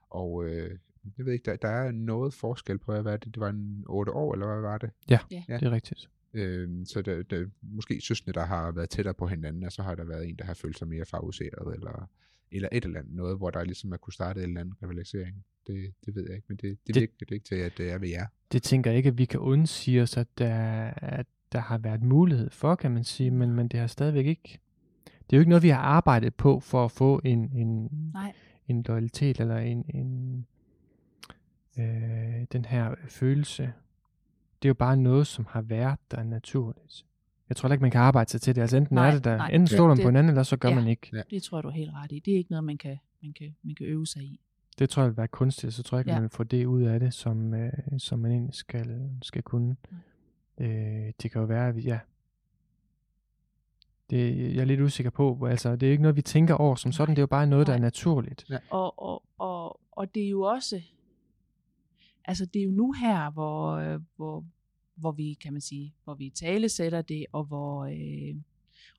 Og 0.10 0.46
øh, 0.46 0.78
jeg 1.18 1.26
ved 1.26 1.34
ikke, 1.34 1.46
der, 1.52 1.56
der 1.56 1.68
er 1.70 1.92
noget 1.92 2.34
forskel 2.34 2.78
på, 2.78 3.02
hvad 3.02 3.18
det, 3.18 3.26
det 3.26 3.40
var 3.40 3.50
en 3.50 3.84
8 3.88 4.12
år, 4.12 4.34
eller 4.34 4.48
hvad 4.48 4.62
var 4.62 4.78
det? 4.78 4.90
Ja, 5.10 5.20
Ja. 5.32 5.44
ja. 5.50 5.58
det 5.58 5.64
er 5.68 5.72
rigtigt. 5.72 6.10
Øh, 6.34 6.86
så 6.86 7.02
der, 7.02 7.24
der, 7.24 7.46
måske 7.62 8.02
søskende, 8.02 8.34
der 8.34 8.46
har 8.46 8.72
været 8.72 8.90
tættere 8.90 9.14
på 9.14 9.28
hinanden, 9.28 9.64
og 9.64 9.72
så 9.72 9.82
har 9.84 9.96
der 9.96 10.04
været 10.04 10.30
en, 10.30 10.36
der 10.36 10.46
har 10.46 10.54
følt 10.54 10.78
sig 10.78 10.88
mere 10.88 11.06
favoriseret, 11.06 11.74
eller, 11.76 12.10
eller 12.52 12.70
et 12.72 12.86
eller 12.86 13.00
andet 13.00 13.14
noget, 13.16 13.38
hvor 13.38 13.50
der 13.50 13.64
ligesom 13.64 13.92
er 13.92 13.98
kunne 13.98 14.14
starte 14.14 14.44
en 14.44 14.50
eller 14.50 14.62
anden 14.62 14.76
rivalisering. 14.84 15.46
Det, 15.68 15.94
det 16.06 16.16
ved 16.16 16.24
jeg 16.28 16.36
ikke, 16.36 16.46
men 16.48 16.58
det, 16.58 16.64
det, 16.64 16.80
Det- 16.88 16.96
det 16.96 17.02
virker 17.02 17.26
det 17.30 17.32
ikke 17.32 17.46
til, 17.46 17.56
at 17.56 17.78
det 17.78 17.92
er 17.92 17.98
ved 17.98 18.10
jer. 18.10 18.26
det 18.52 18.64
tænker 18.64 18.92
jeg 18.92 18.98
ikke, 18.98 19.08
at 19.10 19.18
vi 19.18 19.26
kan 19.26 19.40
undsige 19.40 20.02
os, 20.02 20.18
at 20.18 20.28
der, 20.38 20.54
at 20.98 21.26
der 21.52 21.60
har 21.60 21.78
været 21.78 22.04
mulighed 22.04 22.50
for, 22.50 22.76
kan 22.76 22.92
man 22.92 23.04
sige, 23.04 23.32
men, 23.32 23.52
men 23.54 23.68
det 23.68 23.80
har 23.80 23.88
stadigvæk 23.88 24.26
ikke... 24.26 24.60
Det 25.30 25.36
er 25.36 25.38
jo 25.38 25.42
ikke 25.42 25.50
noget, 25.50 25.64
vi 25.64 25.70
har 25.70 25.80
arbejdet 25.80 26.36
på 26.36 26.60
for 26.60 26.86
at 26.86 26.92
få 26.92 27.22
en, 27.26 27.52
en, 27.54 27.90
Nej. 28.14 28.34
en 28.68 28.84
loyalitet 28.84 29.40
eller 29.40 29.58
en, 29.58 29.86
en 29.94 30.46
øh, 31.78 32.46
den 32.52 32.66
her 32.66 32.96
følelse. 33.08 33.64
Det 34.62 34.68
er 34.68 34.70
jo 34.70 34.74
bare 34.74 34.98
noget, 34.98 35.28
som 35.28 35.46
har 35.50 35.62
været 35.62 36.00
der 36.12 36.24
naturligt. 36.24 37.06
Jeg 37.50 37.58
tror 37.58 37.70
ikke, 37.72 37.82
man 37.82 37.92
kan 37.92 38.02
arbejde 38.02 38.30
sig 38.30 38.42
til 38.42 38.56
det. 38.56 38.62
Altså 38.62 38.78
enten 38.78 38.96
Nej, 38.96 39.08
er 39.08 39.12
det 39.12 39.24
der, 39.24 39.38
nej. 39.38 39.50
enten 39.50 39.68
stoler 39.68 39.96
man 39.96 40.04
på 40.04 40.08
hinanden, 40.10 40.30
eller 40.30 40.44
så 40.44 40.58
gør 40.58 40.70
ja. 40.70 40.76
man 40.76 40.88
ikke. 40.88 41.10
Ja. 41.14 41.22
Det 41.30 41.44
tror 41.44 41.58
jeg, 41.58 41.64
du 41.64 41.68
er 41.68 41.74
helt 41.74 41.92
ret 41.94 42.12
i. 42.12 42.20
Det 42.20 42.34
er 42.34 42.38
ikke 42.38 42.52
noget, 42.52 42.64
man 42.64 42.78
kan, 42.78 42.98
man 43.24 43.34
kan, 43.34 43.56
man 43.64 43.76
kan 43.76 43.86
øve 43.86 44.06
sig 44.08 44.24
i. 44.24 44.40
Det 44.80 44.90
tror 44.90 45.02
jeg 45.04 45.10
vil 45.10 45.18
være 45.18 45.28
kunstigt, 45.28 45.74
så 45.74 45.84
tror 45.84 45.98
jeg 45.98 46.02
ikke, 46.02 46.12
Ja. 46.12 46.16
man 46.16 46.22
vil 46.24 46.30
få 46.30 46.44
det 46.44 46.66
ud 46.66 46.82
af 46.84 47.00
det, 47.00 47.14
som, 47.14 47.54
øh, 47.54 47.72
som 47.98 48.20
man 48.20 48.32
egentlig 48.32 48.54
skal, 48.56 49.10
skal 49.22 49.44
kunne. 49.44 49.76
Øh, 50.58 50.68
det 51.22 51.32
kan 51.32 51.42
jo 51.42 51.44
være, 51.44 51.68
at 51.68 51.76
vi, 51.76 51.82
ja. 51.82 52.00
Det, 54.10 54.54
jeg 54.56 54.62
er 54.62 54.66
lidt 54.66 54.82
usikker 54.82 55.10
på, 55.10 55.46
altså 55.46 55.76
det 55.76 55.88
er 55.88 55.92
ikke 55.92 56.02
noget, 56.02 56.16
vi 56.16 56.22
tænker 56.22 56.54
over 56.54 56.76
som 56.76 56.92
sådan, 56.92 57.10
Nej. 57.10 57.16
det 57.16 57.20
er 57.20 57.24
jo 57.24 57.28
bare 57.28 57.48
noget, 57.48 57.68
der 57.68 57.74
er 57.74 57.80
naturligt. 57.80 58.46
Og, 58.70 59.04
og, 59.04 59.24
og, 59.38 59.80
og 59.92 60.16
det 60.16 60.26
er 60.26 60.30
jo 60.30 60.42
også, 60.42 60.82
altså 62.26 62.46
det 62.46 62.60
er 62.60 62.64
jo 62.64 62.72
nu 62.72 62.92
her, 62.92 63.32
hvor, 63.32 63.72
øh, 63.72 64.00
hvor, 64.16 64.46
hvor 64.96 65.12
vi, 65.12 65.34
kan 65.34 65.54
man 65.54 65.62
sige, 65.62 65.94
hvor 66.04 66.14
vi 66.16 66.30
talesætter 66.30 67.02
det, 67.02 67.26
og 67.32 67.44
hvor, 67.44 67.86
øh, 67.86 68.36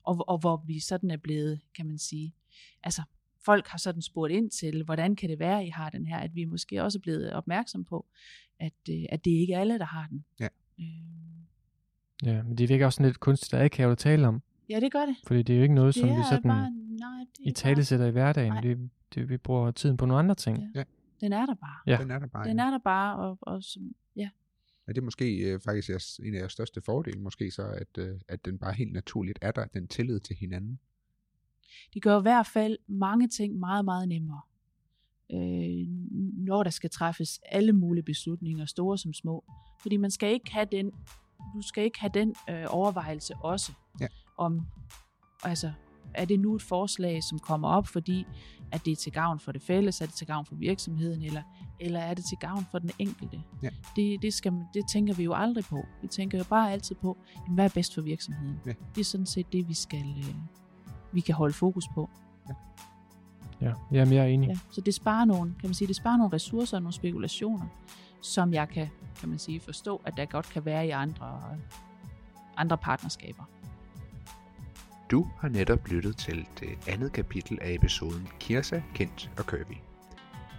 og, 0.03 0.29
og 0.29 0.37
hvor 0.37 0.63
vi 0.67 0.79
sådan 0.79 1.11
er 1.11 1.17
blevet, 1.17 1.59
kan 1.75 1.85
man 1.85 1.97
sige, 1.97 2.33
altså 2.83 3.01
folk 3.45 3.67
har 3.67 3.77
sådan 3.77 4.01
spurgt 4.01 4.33
ind 4.33 4.49
til, 4.49 4.83
hvordan 4.83 5.15
kan 5.15 5.29
det 5.29 5.39
være, 5.39 5.65
I 5.65 5.69
har 5.69 5.89
den 5.89 6.05
her, 6.05 6.17
at 6.17 6.35
vi 6.35 6.45
måske 6.45 6.83
også 6.83 6.97
er 6.97 7.01
blevet 7.01 7.33
opmærksom 7.33 7.83
på, 7.85 8.05
at, 8.59 8.73
øh, 8.89 9.05
at 9.09 9.25
det 9.25 9.31
ikke 9.31 9.53
er 9.53 9.59
alle, 9.59 9.79
der 9.79 9.85
har 9.85 10.07
den. 10.09 10.25
Ja. 10.39 10.47
Øh, 10.79 10.85
Ja, 12.23 12.43
men 12.43 12.57
det 12.57 12.69
virker 12.69 12.85
også 12.85 12.97
sådan 12.97 13.05
lidt 13.05 13.19
kunstigt 13.19 13.53
at 13.53 13.63
ikke 13.63 13.77
have 13.77 13.91
at 13.91 13.97
tale 13.97 14.27
om, 14.27 14.41
ja, 14.69 14.79
det 14.79 14.91
gør 14.91 15.05
det. 15.05 15.15
fordi 15.27 15.43
det 15.43 15.53
er 15.53 15.57
jo 15.57 15.63
ikke 15.63 15.75
noget, 15.75 15.95
Det 15.95 16.01
som 16.01 16.09
vi 16.09 16.23
sådan 16.29 16.43
bare, 16.43 16.71
nej, 16.71 17.25
det 17.37 17.45
i 17.45 17.51
tale 17.51 17.85
sætter 17.85 18.05
i 18.05 18.11
hverdagen. 18.11 18.53
Nej. 18.53 18.61
Det, 18.61 18.89
det, 19.15 19.29
vi 19.29 19.37
bruger 19.37 19.71
tiden 19.71 19.97
på 19.97 20.05
nogle 20.05 20.19
andre 20.19 20.35
ting. 20.35 20.57
Ja. 20.57 20.79
Ja. 20.79 20.83
den 21.21 21.33
er 21.33 21.45
der 21.45 21.55
bare. 21.55 21.77
Ja. 21.87 21.97
Den 22.01 22.11
er 22.11 22.19
der 22.19 22.27
bare. 22.27 22.47
Den 22.47 22.57
ja. 22.57 22.65
er 22.65 22.69
der 22.69 22.79
bare, 22.83 23.15
og, 23.19 23.37
og 23.41 23.63
som, 23.63 23.95
ja, 24.15 24.29
Er 24.87 24.93
det 24.93 25.03
måske 25.03 25.37
øh, 25.37 25.59
faktisk 25.65 25.89
jeres, 25.89 26.17
en 26.23 26.35
af 26.35 26.39
jeres 26.39 26.51
største 26.51 26.81
fordele, 26.81 27.19
måske 27.19 27.51
så, 27.51 27.63
at, 27.63 27.97
øh, 27.97 28.19
at 28.27 28.45
den 28.45 28.57
bare 28.57 28.73
helt 28.73 28.93
naturligt 28.93 29.39
er 29.41 29.51
der, 29.51 29.65
den 29.65 29.87
tillid 29.87 30.19
til 30.19 30.35
hinanden? 30.35 30.79
Det 31.93 32.01
gør 32.01 32.19
i 32.19 32.21
hvert 32.21 32.47
fald 32.47 32.77
mange 32.87 33.27
ting 33.27 33.59
meget, 33.59 33.85
meget 33.85 34.07
nemmere. 34.07 34.41
Øh, 35.33 35.87
når 36.37 36.63
der 36.63 36.69
skal 36.69 36.89
træffes 36.89 37.39
alle 37.45 37.73
mulige 37.73 38.03
beslutninger, 38.03 38.65
store 38.65 38.97
som 38.97 39.13
små. 39.13 39.43
Fordi 39.81 39.97
man 39.97 40.11
skal 40.11 40.33
ikke 40.33 40.51
have 40.53 40.67
den, 40.71 40.91
du 41.55 41.61
skal 41.61 41.83
ikke 41.83 41.99
have 41.99 42.11
den 42.13 42.35
øh, 42.49 42.65
overvejelse 42.67 43.33
også, 43.43 43.71
Ja. 44.01 44.07
Om, 44.39 44.65
altså, 45.43 45.71
er 46.13 46.25
det 46.25 46.39
nu 46.39 46.55
et 46.55 46.61
forslag, 46.61 47.23
som 47.23 47.39
kommer 47.39 47.67
op, 47.67 47.87
fordi 47.87 48.25
at 48.71 48.85
det 48.85 48.91
er 48.91 48.95
til 48.95 49.11
gavn 49.11 49.39
for 49.39 49.51
det 49.51 49.61
fælles, 49.61 50.01
er 50.01 50.05
det 50.05 50.15
til 50.15 50.27
gavn 50.27 50.45
for 50.45 50.55
virksomheden, 50.55 51.23
eller, 51.23 51.41
eller 51.79 51.99
er 51.99 52.13
det 52.13 52.25
til 52.29 52.37
gavn 52.37 52.65
for 52.71 52.79
den 52.79 52.91
enkelte? 52.99 53.41
Ja. 53.63 53.69
Det, 53.95 54.21
det, 54.21 54.33
skal, 54.33 54.53
man- 54.53 54.65
det 54.73 54.83
tænker 54.93 55.13
vi 55.13 55.23
jo 55.23 55.33
aldrig 55.33 55.65
på. 55.65 55.85
Vi 56.01 56.07
tænker 56.07 56.37
jo 56.37 56.43
bare 56.49 56.71
altid 56.71 56.95
på, 56.95 57.17
jamen, 57.45 57.55
hvad 57.55 57.65
er 57.65 57.69
bedst 57.73 57.93
for 57.95 58.01
virksomheden? 58.01 58.59
Ja. 58.65 58.73
Det 58.95 59.01
er 59.01 59.05
sådan 59.05 59.25
set 59.25 59.53
det, 59.53 59.67
vi 59.69 59.73
skal, 59.73 60.05
øh, 60.17 60.35
vi 61.11 61.19
kan 61.21 61.35
holde 61.35 61.53
fokus 61.53 61.85
på. 61.93 62.09
Ja, 63.61 63.73
jamen, 63.91 64.13
jeg 64.13 64.23
er 64.23 64.27
enig. 64.27 64.47
Ja, 64.49 64.57
så 64.71 64.81
det 64.81 64.93
sparer 64.93 65.25
nogle, 65.25 65.55
kan 65.59 65.69
man 65.69 65.73
sige, 65.73 65.87
det 65.87 65.95
sparer 65.95 66.17
nogle 66.17 66.33
ressourcer 66.33 66.77
og 66.77 66.83
nogle 66.83 66.93
spekulationer, 66.93 67.65
som 68.21 68.53
jeg 68.53 68.69
kan, 68.69 68.89
kan 69.19 69.29
man 69.29 69.39
sige, 69.39 69.59
forstå, 69.59 70.01
at 70.05 70.17
der 70.17 70.25
godt 70.25 70.45
kan 70.49 70.65
være 70.65 70.87
i 70.87 70.89
andre, 70.89 71.41
andre 72.57 72.77
partnerskaber. 72.77 73.43
Du 75.11 75.27
har 75.39 75.49
netop 75.49 75.87
lyttet 75.87 76.17
til 76.17 76.47
det 76.59 76.87
andet 76.87 77.13
kapitel 77.13 77.57
af 77.61 77.73
episoden 77.73 78.27
Kirsa, 78.39 78.81
Kent 78.93 79.31
og 79.37 79.47
Kirby. 79.47 79.77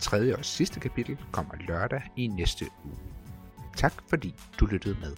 Tredje 0.01 0.37
og 0.37 0.45
sidste 0.45 0.81
kapitel 0.81 1.19
kommer 1.33 1.55
lørdag 1.69 2.03
i 2.17 2.27
næste 2.27 2.65
uge. 2.85 2.97
Tak 3.77 3.93
fordi 4.09 4.35
du 4.61 4.67
lyttede 4.67 4.97
med. 5.01 5.17